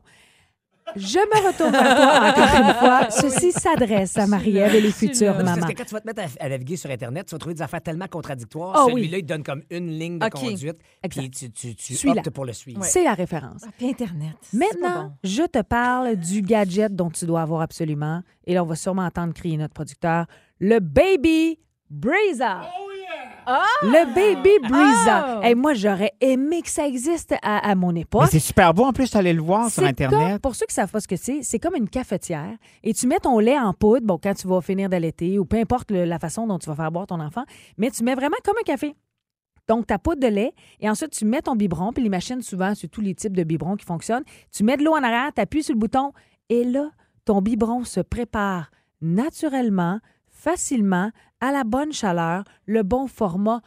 Je 0.96 1.18
me 1.20 1.48
retourne 1.48 1.72
vers 1.72 1.96
toi 1.96 2.30
encore 2.30 2.68
une 2.68 2.74
fois. 2.80 3.10
Ceci 3.12 3.52
s'adresse 3.52 4.18
à 4.18 4.28
Marie-Ève 4.28 4.76
et 4.76 4.82
les 4.82 4.92
futures 4.92 5.34
Parce 5.34 5.44
mamans. 5.46 5.68
que 5.68 5.74
quand 5.74 5.86
tu 5.86 5.94
vas 5.94 6.02
te 6.02 6.08
mettre 6.08 6.22
à, 6.22 6.44
à 6.46 6.50
naviguer 6.50 6.76
sur 6.76 6.90
Internet, 6.90 7.28
tu 7.28 7.36
vas 7.36 7.40
trouver 7.40 7.56
des 7.56 7.62
affaires 7.62 7.82
tellement 7.82 8.08
contradictoires. 8.08 8.74
Ah 8.76 8.86
Celui-là, 8.90 9.10
oui. 9.14 9.20
il 9.20 9.26
te 9.26 9.28
donne 9.34 9.44
comme 9.44 9.62
une 9.70 9.88
ligne 9.98 10.20
de 10.20 10.26
OK. 10.26 10.32
conduite. 10.34 10.78
Exact. 11.04 11.22
Puis 11.22 11.30
tu, 11.30 11.52
tu, 11.52 11.76
tu 11.76 11.96
Suis-la. 11.96 12.16
optes 12.22 12.30
pour 12.32 12.46
le 12.46 12.54
suivre. 12.54 12.84
C'est 12.84 13.04
la 13.04 13.14
référence. 13.14 13.62
Ah, 13.66 13.72
puis 13.78 13.90
Internet. 13.90 14.36
Maintenant, 14.54 15.04
bon. 15.04 15.12
je 15.24 15.44
te 15.44 15.62
parle 15.62 16.16
du 16.18 16.42
gadget 16.42 16.94
dont 16.96 17.10
tu 17.10 17.26
dois 17.26 17.42
avoir 17.42 17.62
absolument. 17.62 18.22
Et 18.46 18.54
là, 18.54 18.64
on 18.64 18.68
va 18.68 18.76
sûrement 18.76 19.06
entendre 19.06 19.34
crier 19.34 19.58
notre 19.58 19.74
producteur, 19.74 20.26
le 20.60 20.80
Baby 20.80 21.58
Breezer. 23.46 23.60
Le 23.84 24.06
Baby 24.14 24.68
Breeza. 24.68 25.38
Oh! 25.40 25.44
Hey, 25.44 25.56
moi, 25.56 25.74
j'aurais 25.74 26.12
aimé 26.22 26.62
que 26.62 26.70
ça 26.70 26.88
existe 26.88 27.34
à, 27.42 27.58
à 27.70 27.76
mon 27.76 27.92
Mais 27.94 28.02
époque. 28.02 28.28
c'est 28.32 28.40
super 28.40 28.74
beau. 28.74 28.84
En 28.86 28.94
plus, 28.94 29.10
tu 29.10 29.18
allais 29.18 29.34
le 29.34 29.42
voir 29.42 29.70
sur 29.70 29.84
C'est 29.84 29.90
Internet. 29.90 30.30
comme- 30.34 30.40
pour 30.40 30.56
ceux 30.56 30.66
qui 30.66 30.74
savent 30.76 30.92
pas 30.92 31.00
ce 31.00 31.08
que 31.08 31.16
c'est, 31.16 31.42
c'est 31.44 31.60
comme 31.60 31.76
une 31.76 31.90
cafetière 31.90 32.56
et 32.84 32.94
tu 32.94 33.08
mets 33.08 33.20
ton 33.20 33.40
lait 33.40 33.58
en 33.60 33.74
poudre, 33.74 34.06
bon, 34.06 34.20
quand 34.22 34.34
tu 34.34 34.48
vas 34.48 34.62
finir 34.62 34.90
d'allaiter 34.90 35.40
ou 35.40 35.46
peu 35.46 35.58
importe 35.58 35.92
le- 35.92 36.06
la 36.06 36.20
façon 36.20 36.46
dont 36.48 36.60
tu 36.60 36.70
vas 36.70 36.76
faire 36.76 36.92
boire 36.92 37.08
ton 37.08 37.20
enfant, 37.20 37.44
mais 37.78 37.90
tu 37.92 38.04
mets 38.04 38.16
vraiment 38.16 38.38
comme 38.44 38.56
un 38.60 38.64
café. 38.64 38.96
Donc, 39.68 39.88
ta 39.88 39.98
poudre 40.00 40.20
de 40.22 40.28
lait 40.28 40.54
et 40.80 40.90
ensuite, 40.90 41.12
tu 41.12 41.24
mets 41.26 41.42
ton 41.42 41.56
biberon, 41.56 41.94
puis 41.94 42.04
les 42.04 42.10
machines, 42.10 42.42
souvent, 42.42 42.74
c'est 42.76 42.88
tous 42.90 43.02
les 43.02 43.16
types 43.16 43.36
de 43.38 43.44
biberons 43.44 43.76
qui 43.78 43.86
fonctionnent. 43.86 44.24
Tu 44.52 44.64
mets 44.64 44.76
de 44.78 44.84
l'eau 44.84 44.94
en 44.94 45.04
arrière, 45.04 45.32
tu 45.34 45.42
appuies 45.42 45.64
sur 45.64 45.74
le 45.74 45.80
bouton 45.80 46.12
et 46.50 46.64
là, 46.64 46.90
ton 47.26 47.42
biberon 47.42 47.84
se 47.84 48.02
prépare 48.02 48.72
naturellement, 49.02 50.00
facilement, 50.42 51.12
à 51.40 51.52
la 51.52 51.64
bonne 51.64 51.92
chaleur, 51.92 52.44
le 52.66 52.84
bon 52.84 53.08
format, 53.08 53.62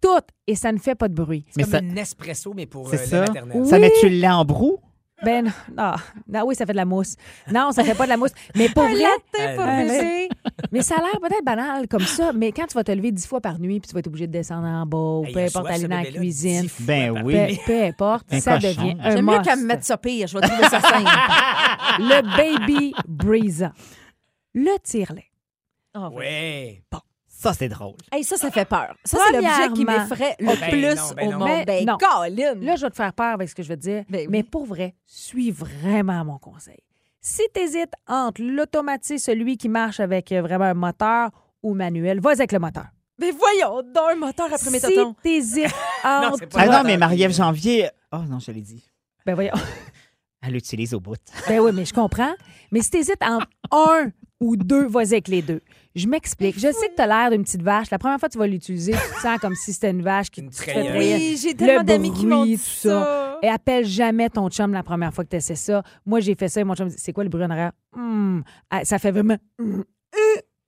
tout 0.00 0.08
et 0.46 0.54
ça 0.54 0.72
ne 0.72 0.78
fait 0.78 0.94
pas 0.94 1.08
de 1.08 1.14
bruit. 1.14 1.44
C'est 1.50 1.56
Mais 1.58 1.62
comme 1.64 1.72
ça- 1.72 1.78
un 1.78 1.96
espresso, 1.96 2.52
mais 2.54 2.66
pour 2.66 2.92
euh, 2.92 2.96
ça. 2.96 3.20
le 3.22 3.26
maternel. 3.26 3.66
Ça 3.66 3.78
met-tu 3.78 4.08
le 4.08 4.16
lait 4.16 4.28
en 4.28 4.44
brou? 4.44 4.78
Ben 5.24 5.46
non, 5.46 5.50
non, 5.76 5.92
non, 6.28 6.42
oui, 6.46 6.54
ça 6.54 6.64
fait 6.64 6.70
de 6.72 6.76
la 6.76 6.84
mousse. 6.84 7.16
Non, 7.50 7.72
ça 7.72 7.82
fait 7.82 7.96
pas 7.96 8.04
de 8.04 8.10
la 8.10 8.16
mousse. 8.16 8.30
Mais 8.54 8.68
pour 8.68 8.84
vrai, 8.84 9.02
pour 9.56 9.64
mais 10.70 10.80
ça 10.82 10.94
a 10.94 11.00
l'air 11.00 11.18
peut-être 11.20 11.44
banal 11.44 11.88
comme 11.88 12.02
ça, 12.04 12.32
mais 12.32 12.52
quand 12.52 12.66
tu 12.66 12.74
vas 12.74 12.84
te 12.84 12.92
lever 12.92 13.10
dix 13.10 13.26
fois 13.26 13.40
par 13.40 13.58
nuit 13.58 13.80
puis 13.80 13.88
tu 13.88 13.94
vas 13.94 13.98
être 13.98 14.06
obligé 14.06 14.28
de 14.28 14.32
descendre 14.32 14.68
en 14.68 14.86
bas 14.86 14.96
ou 14.96 15.24
Hey, 15.24 15.32
peu 15.32 15.40
importe, 15.40 15.70
aller 15.70 15.88
dans 15.88 15.96
la 15.96 16.04
cuisine, 16.04 16.68
Ben 16.80 17.20
oui. 17.24 17.58
peu, 17.66 17.82
importe, 17.82 18.32
Un 18.32 18.38
ça 18.38 18.60
cochon. 18.60 18.68
devient 18.68 18.96
un 19.02 19.10
J'aime 19.10 19.26
mieux 19.26 19.40
qu'elle 19.42 19.58
me 19.58 19.64
mette 19.66 19.82
ça 19.84 19.96
pire. 19.98 20.28
Je 20.28 20.38
vais 20.38 20.46
trouver 20.46 20.68
ça 20.68 20.80
simple. 20.80 21.10
Le 21.98 22.36
Baby 22.36 22.94
Breeza. 23.08 23.72
Le 24.54 24.78
tire-lait. 24.84 25.27
Ah, 26.06 26.08
ouais. 26.10 26.16
Ouais. 26.92 27.00
Ça, 27.26 27.52
c'est 27.52 27.68
drôle. 27.68 27.94
Hey, 28.10 28.24
ça, 28.24 28.36
ça 28.36 28.50
fait 28.50 28.64
peur. 28.64 28.96
Ça, 29.04 29.18
c'est 29.26 29.32
l'objet 29.34 29.72
qui 29.74 29.84
m'effraie 29.84 30.34
le 30.40 30.46
Ben 30.60 30.70
plus 30.70 30.96
non, 30.96 31.14
ben 31.16 31.28
au 31.28 31.30
non. 31.32 31.38
monde. 31.38 31.48
Mais 31.48 31.64
Ben, 31.64 31.84
non. 31.86 31.96
Colin! 31.98 32.54
Là, 32.60 32.74
je 32.76 32.82
vais 32.82 32.90
te 32.90 32.96
faire 32.96 33.12
peur 33.12 33.34
avec 33.34 33.48
ce 33.48 33.54
que 33.54 33.62
je 33.62 33.68
veux 33.68 33.76
te 33.76 33.82
dire, 33.82 34.04
Ben 34.08 34.22
oui. 34.22 34.26
mais 34.28 34.42
pour 34.42 34.64
vrai, 34.66 34.94
suis 35.06 35.52
vraiment 35.52 36.24
mon 36.24 36.38
conseil. 36.38 36.78
Si 37.20 37.42
tu 37.54 37.60
hésites 37.60 37.92
entre 38.08 38.42
l'automatique, 38.42 39.20
celui 39.20 39.56
qui 39.56 39.68
marche 39.68 40.00
avec 40.00 40.32
euh, 40.32 40.40
vraiment 40.42 40.64
un 40.64 40.74
moteur, 40.74 41.30
ou 41.62 41.74
manuel, 41.74 42.20
vas 42.20 42.30
avec 42.30 42.50
le 42.52 42.58
moteur. 42.58 42.86
Mais 43.20 43.30
voyons, 43.32 43.82
dans 43.94 44.06
un 44.06 44.14
moteur 44.16 44.46
après 44.52 44.70
mes 44.70 44.78
si 44.80 44.86
totons. 44.94 45.14
t'hésites 45.22 45.66
Non, 46.04 46.10
entre... 46.28 46.38
c'est 46.40 46.46
pas 46.52 46.60
Ah 46.62 46.66
non, 46.68 46.82
mais 46.84 46.96
Marie-Ève 46.96 47.32
Janvier. 47.32 47.88
Oh 48.12 48.18
non, 48.28 48.38
je 48.40 48.50
l'ai 48.52 48.60
dit. 48.62 48.84
Ben 49.26 49.34
voyons. 49.34 49.52
Elle 50.42 50.52
l'utilise 50.52 50.94
au 50.94 51.00
bout. 51.00 51.16
Ben 51.48 51.58
oui, 51.60 51.72
mais 51.74 51.84
je 51.84 51.92
comprends. 51.92 52.32
Mais 52.70 52.80
si 52.80 52.90
t'hésites 52.90 53.22
entre 53.22 53.48
un 53.72 54.10
ou 54.40 54.56
deux, 54.56 54.86
vas-y 54.86 55.14
avec 55.14 55.28
les 55.28 55.42
deux. 55.42 55.60
Je 55.98 56.06
m'explique. 56.08 56.54
Je 56.56 56.70
sais 56.72 56.88
que 56.88 56.94
t'as 56.96 57.06
l'air 57.06 57.30
d'une 57.30 57.42
petite 57.42 57.62
vache. 57.62 57.90
La 57.90 57.98
première 57.98 58.18
fois 58.18 58.28
que 58.28 58.32
tu 58.34 58.38
vas 58.38 58.46
l'utiliser, 58.46 58.92
tu 58.92 58.98
te 59.16 59.20
sens 59.20 59.38
comme 59.40 59.54
si 59.54 59.72
c'était 59.72 59.90
une 59.90 60.02
vache 60.02 60.30
qui 60.30 60.46
te 60.46 60.54
fait. 60.54 60.96
Oui, 60.98 61.36
j'ai 61.42 61.54
tellement 61.54 61.80
Le 61.80 61.84
d'amis 61.86 62.12
qui 62.12 62.26
m'ont 62.26 62.44
dit 62.44 62.56
tout 62.56 62.62
ça. 62.62 62.88
ça. 63.04 63.38
Et 63.42 63.48
appelle 63.48 63.84
jamais 63.84 64.30
ton 64.30 64.48
chum 64.48 64.72
la 64.72 64.82
première 64.82 65.12
fois 65.12 65.24
que 65.24 65.30
tu 65.30 65.36
essaies 65.36 65.54
ça. 65.54 65.82
Moi, 66.06 66.20
j'ai 66.20 66.34
fait 66.34 66.48
ça 66.48 66.60
et 66.60 66.64
mon 66.64 66.74
chum 66.74 66.86
me 66.86 66.90
dit 66.90 66.96
C'est 66.98 67.12
quoi 67.12 67.24
le 67.24 67.30
bruit 67.30 67.44
en 67.44 67.50
arrière? 67.50 67.72
Hum. 67.96 68.42
Ah, 68.70 68.84
Ça 68.84 68.98
fait 68.98 69.10
vraiment. 69.12 69.36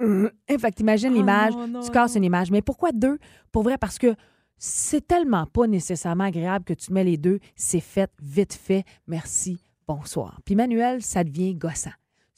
Eh, 0.03 0.59
Fait 0.59 0.71
que 0.71 0.77
t'imagines 0.77 1.11
Oh 1.13 1.17
l'image, 1.17 1.53
tu 1.85 1.91
casses 1.91 2.13
non. 2.15 2.19
une 2.19 2.25
image. 2.25 2.51
Mais 2.51 2.63
pourquoi 2.63 2.91
deux? 2.93 3.19
Pour 3.53 3.63
vrai, 3.63 3.77
parce 3.79 3.99
que 3.99 4.15
c'est 4.57 5.07
tellement 5.07 5.47
pas 5.47 5.67
nécessairement 5.67 6.25
agréable 6.25 6.65
que 6.65 6.75
tu 6.75 6.93
mets 6.93 7.05
les 7.05 7.17
deux. 7.17 7.39
C'est 7.55 7.81
fait, 7.81 8.11
vite 8.23 8.55
fait. 8.55 8.85
Merci, 9.07 9.59
bonsoir. 9.87 10.39
Puis 10.45 10.55
manuel, 10.55 11.03
ça 11.03 11.23
devient 11.25 11.55
gossant. 11.55 11.91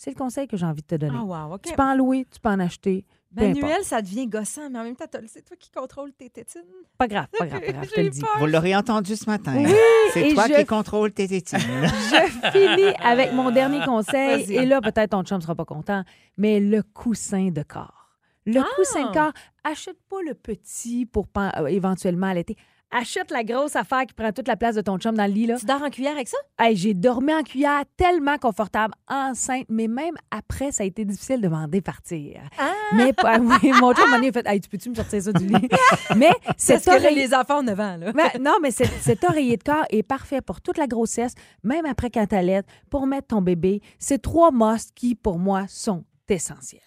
C'est 0.03 0.11
le 0.11 0.17
conseil 0.17 0.49
que 0.49 0.57
j'ai 0.57 0.67
envie 0.67 0.83
de 0.83 0.87
te 0.87 0.97
donner. 0.97 1.17
Ah, 1.17 1.23
wow, 1.23 1.55
OK. 1.55 1.63
Tu 1.63 1.75
peux 1.75 1.83
en 1.83 1.95
louer, 1.95 2.27
tu 2.29 2.41
peux 2.41 2.49
en 2.49 2.59
acheter. 2.59 3.05
Importe. 3.37 3.55
Manuel, 3.61 3.85
ça 3.85 4.03
devient 4.03 4.27
gossant, 4.27 4.69
mais 4.69 4.81
en 4.81 4.83
même 4.83 4.97
temps, 4.97 5.05
t'as- 5.09 5.21
c'est 5.29 5.43
toi 5.43 5.57
qui 5.57 5.71
contrôles 5.71 6.13
tes 6.13 6.29
tétines. 6.29 6.61
Pas 6.99 7.07
grave, 7.07 7.27
pas 7.39 7.47
grave, 7.47 7.61
pas 7.61 7.73
grave, 7.73 7.85
je 7.89 7.95
te 7.95 8.01
le 8.01 8.11
dis. 8.11 8.21
peur. 8.21 8.31
Vous 8.41 8.47
l'aurez 8.47 8.75
entendu 8.75 9.15
ce 9.15 9.31
matin. 9.31 9.55
Oui, 9.57 9.73
c'est 10.13 10.35
toi 10.35 10.49
je- 10.49 10.55
qui 10.55 10.67
contrôle 10.67 11.13
tes 11.13 11.29
tétines. 11.29 11.59
Je 11.61 12.51
finis 12.51 12.95
avec 13.03 13.33
mon 13.33 13.53
dernier 13.53 13.81
conseil. 13.87 14.53
Et 14.53 14.67
là, 14.67 14.81
peut-être 14.81 15.11
ton 15.11 15.23
chum 15.23 15.37
ne 15.39 15.43
sera 15.43 15.55
pas 15.55 15.65
content, 15.65 16.03
mais 16.37 16.59
le 16.59 16.83
coussin 16.83 17.51
de 17.53 17.63
corps. 17.63 18.11
Le 18.45 18.61
Ah! 18.61 18.67
coussin 18.75 19.07
de 19.09 19.13
corps, 19.15 19.33
achète 19.63 19.99
pas 20.11 20.21
le 20.27 20.35
petit 20.35 21.07
pour 21.07 21.29
euh, 21.39 21.67
éventuellement 21.67 22.27
allaiter. 22.27 22.57
Achète 22.95 23.31
la 23.31 23.43
grosse 23.43 23.75
affaire 23.75 24.05
qui 24.07 24.13
prend 24.13 24.33
toute 24.33 24.47
la 24.47 24.57
place 24.57 24.75
de 24.75 24.83
ton 24.83 24.99
chum 24.99 25.17
dans 25.17 25.25
le 25.27 25.33
lit. 25.33 25.47
Là. 25.47 25.57
Tu 25.59 25.65
dors 25.65 25.83
en 25.83 25.89
cuillère 25.89 26.13
avec 26.13 26.29
ça? 26.29 26.37
Hey, 26.59 26.77
j'ai 26.77 26.93
dormi 26.93 27.33
en 27.33 27.43
cuillère 27.43 27.85
tellement 27.97 28.37
confortable, 28.37 28.93
enceinte, 29.09 29.65
mais 29.71 29.89
même 29.89 30.15
après, 30.31 30.73
ça 30.73 30.83
a 30.83 30.87
été 30.87 31.07
difficile 31.07 31.41
de 31.41 31.49
m'en 31.49 31.67
départir. 31.67 32.43
Ah! 32.59 32.73
Mais 32.95 33.15
oui, 33.63 33.73
mon 33.81 33.95
chum 33.95 34.11
m'a 34.11 34.21
dit, 34.21 34.31
fait, 34.31 34.47
hey, 34.47 34.61
tu 34.61 34.69
peux-tu 34.69 34.91
me 34.91 34.95
sortir 34.95 35.23
ça 35.23 35.33
du 35.33 35.47
lit? 35.47 35.69
mais 36.17 36.33
cette 36.59 36.87
oreille- 36.87 37.15
les 37.15 37.33
enfants 37.35 37.61
ont 37.61 37.63
9 37.63 37.81
ans, 37.81 37.97
là. 37.97 38.13
non, 38.39 38.57
mais 38.61 38.71
cet, 38.71 38.91
cet 39.01 39.25
oreiller 39.25 39.57
de 39.57 39.63
corps 39.63 39.87
est 39.89 40.03
parfait 40.03 40.43
pour 40.43 40.61
toute 40.61 40.77
la 40.77 40.87
grossesse, 40.87 41.33
même 41.65 41.87
après 41.87 42.11
quand 42.11 42.27
t'allaites, 42.27 42.67
pour 42.91 43.07
mettre 43.07 43.29
ton 43.29 43.41
bébé. 43.41 43.81
C'est 43.99 44.21
trois 44.21 44.51
musts 44.53 44.93
qui, 44.95 45.15
pour 45.15 45.39
moi, 45.39 45.65
sont 45.67 46.05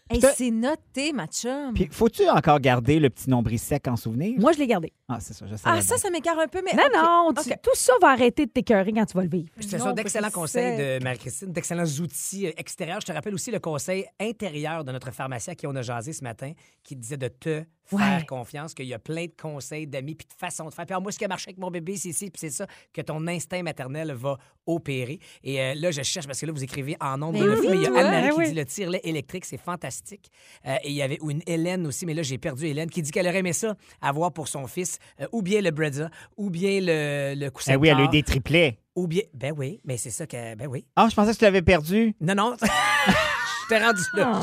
Hey, 0.09 0.19
Putain. 0.19 0.33
c'est 0.35 0.51
noté, 0.51 1.11
ma 1.13 1.27
chum. 1.27 1.73
Puis, 1.73 1.87
faut-tu 1.91 2.27
encore 2.29 2.59
garder 2.59 2.99
le 2.99 3.09
petit 3.09 3.29
nombril 3.29 3.59
sec 3.59 3.87
en 3.87 3.95
souvenir? 3.95 4.39
Moi, 4.39 4.53
je 4.53 4.59
l'ai 4.59 4.67
gardé. 4.67 4.91
Ah, 5.07 5.19
c'est 5.19 5.33
ça, 5.33 5.45
je 5.45 5.55
sais. 5.55 5.61
ah, 5.65 5.81
ça, 5.81 5.97
ça 5.97 6.09
m'écarte 6.09 6.39
un 6.39 6.47
peu, 6.47 6.61
mais. 6.63 6.73
Non, 6.73 6.83
non, 6.93 7.33
tu- 7.33 7.51
OK. 7.51 7.57
tout 7.61 7.75
ça 7.75 7.93
va 8.01 8.09
arrêter 8.09 8.45
de 8.45 8.51
t'écœurer 8.51 8.91
quand 8.93 9.05
tu 9.05 9.13
vas 9.17 9.23
le 9.23 9.29
vivre. 9.29 9.49
Puis 9.55 9.67
Ce 9.67 9.77
sont 9.77 9.91
d'excellents 9.91 10.27
c'est 10.29 10.33
conseils 10.33 10.77
de 10.99 11.03
Marie-Christine, 11.03 11.51
d'excellents 11.51 11.85
outils 12.01 12.47
euh, 12.47 12.51
extérieurs. 12.57 13.01
Je 13.01 13.05
te 13.07 13.11
rappelle 13.11 13.33
aussi 13.33 13.51
le 13.51 13.59
conseil 13.59 14.05
intérieur 14.19 14.83
de 14.83 14.91
notre 14.91 15.11
pharmacien 15.11 15.53
à 15.53 15.55
qui 15.55 15.67
on 15.67 15.75
a 15.75 15.81
jasé 15.81 16.13
ce 16.13 16.23
matin, 16.23 16.53
qui 16.83 16.95
disait 16.95 17.17
de 17.17 17.27
te 17.27 17.63
faire 17.85 18.17
Ouais. 18.19 18.25
confiance, 18.25 18.73
qu'il 18.73 18.87
y 18.87 18.93
a 18.93 18.99
plein 18.99 19.25
de 19.25 19.33
conseils 19.39 19.87
d'amis 19.87 20.15
puis 20.15 20.27
de 20.27 20.33
façons 20.37 20.67
de 20.69 20.73
faire. 20.73 20.85
Puis 20.85 20.93
alors, 20.93 21.01
moi, 21.03 21.11
ce 21.11 21.17
qui 21.17 21.25
a 21.25 21.27
marché 21.27 21.49
avec 21.49 21.57
mon 21.59 21.69
bébé, 21.71 21.95
c'est 21.97 22.09
ici, 22.09 22.29
puis 22.31 22.39
c'est 22.39 22.49
ça, 22.49 22.65
que 22.93 23.01
ton 23.01 23.25
instinct 23.27 23.61
maternel 23.63 24.11
va 24.13 24.37
opérer. 24.65 25.19
Et 25.43 25.61
euh, 25.61 25.73
là, 25.75 25.91
je 25.91 26.01
cherche, 26.01 26.25
parce 26.25 26.39
que 26.41 26.45
là, 26.45 26.51
vous 26.51 26.63
écrivez 26.63 26.97
en 26.99 27.17
nombre 27.17 27.33
Mais 27.39 27.45
de 27.45 27.59
oui, 27.59 27.67
mais 27.69 27.75
il 27.77 27.81
y 27.83 27.85
a. 27.85 27.89
Anne-Marie 27.89 28.21
Ben 28.27 28.31
qui 28.31 28.37
oui. 28.39 28.47
dit 28.49 28.53
le 28.55 28.65
tire-lait 28.65 29.01
électrique, 29.03 29.45
c'est 29.45 29.57
fantastique. 29.61 30.29
Euh, 30.65 30.75
et 30.83 30.89
il 30.89 30.95
y 30.95 31.01
avait 31.01 31.19
une 31.21 31.41
Hélène 31.45 31.85
aussi, 31.87 32.05
mais 32.05 32.13
là, 32.13 32.23
j'ai 32.23 32.37
perdu 32.37 32.65
Hélène, 32.65 32.89
qui 32.89 33.01
dit 33.01 33.11
qu'elle 33.11 33.27
aurait 33.27 33.39
aimé 33.39 33.53
ça 33.53 33.75
avoir 34.01 34.31
pour 34.33 34.47
son 34.47 34.65
fils, 34.67 34.97
euh, 35.21 35.27
ou 35.31 35.41
bien 35.41 35.61
le 35.61 35.71
Brezza, 35.71 36.09
ou 36.37 36.49
bien 36.49 36.79
le, 36.81 37.33
le 37.37 37.49
coussin 37.51 37.73
Eh 37.73 37.75
de 37.75 37.81
oui, 37.81 37.87
elle 37.89 37.97
a 37.97 38.03
eu 38.05 38.09
des 38.09 38.23
triplets. 38.23 38.79
ou 38.95 39.07
bien... 39.07 39.21
Ben 39.33 39.53
oui, 39.55 39.79
mais 39.85 39.97
c'est 39.97 40.09
ça 40.09 40.25
que... 40.25 40.55
Ben 40.55 40.67
oui. 40.67 40.85
Ah, 40.95 41.07
je 41.09 41.15
pensais 41.15 41.33
que 41.33 41.37
tu 41.37 41.43
l'avais 41.43 41.61
perdu. 41.61 42.15
Non, 42.19 42.33
non. 42.35 42.55
Je 43.63 43.69
t'ai 43.69 43.83
rendu 43.83 44.03
là. 44.13 44.41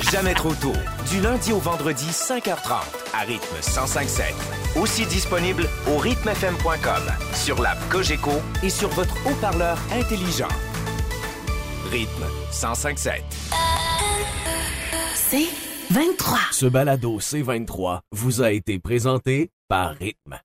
Jamais 0.12 0.34
trop 0.34 0.54
tôt. 0.54 0.72
Du 1.10 1.20
lundi 1.20 1.52
au 1.52 1.58
vendredi, 1.58 2.06
5h30, 2.06 2.82
à 3.12 3.20
rythme 3.20 3.56
105.7. 3.60 4.80
Aussi 4.80 5.06
disponible 5.06 5.68
au 5.88 5.98
rythmefm.com, 5.98 7.02
sur 7.34 7.60
l'app 7.60 7.78
Cogeco 7.88 8.32
et 8.62 8.70
sur 8.70 8.88
votre 8.90 9.14
haut-parleur 9.26 9.78
intelligent. 9.92 10.48
Rythme 11.90 12.24
105.7. 12.52 13.22
C'est 15.14 15.48
23. 15.90 16.38
Ce 16.52 16.66
balado 16.66 17.18
C23 17.18 18.00
vous 18.12 18.42
a 18.42 18.52
été 18.52 18.78
présenté 18.78 19.50
par 19.68 19.94
Rythme. 19.94 20.38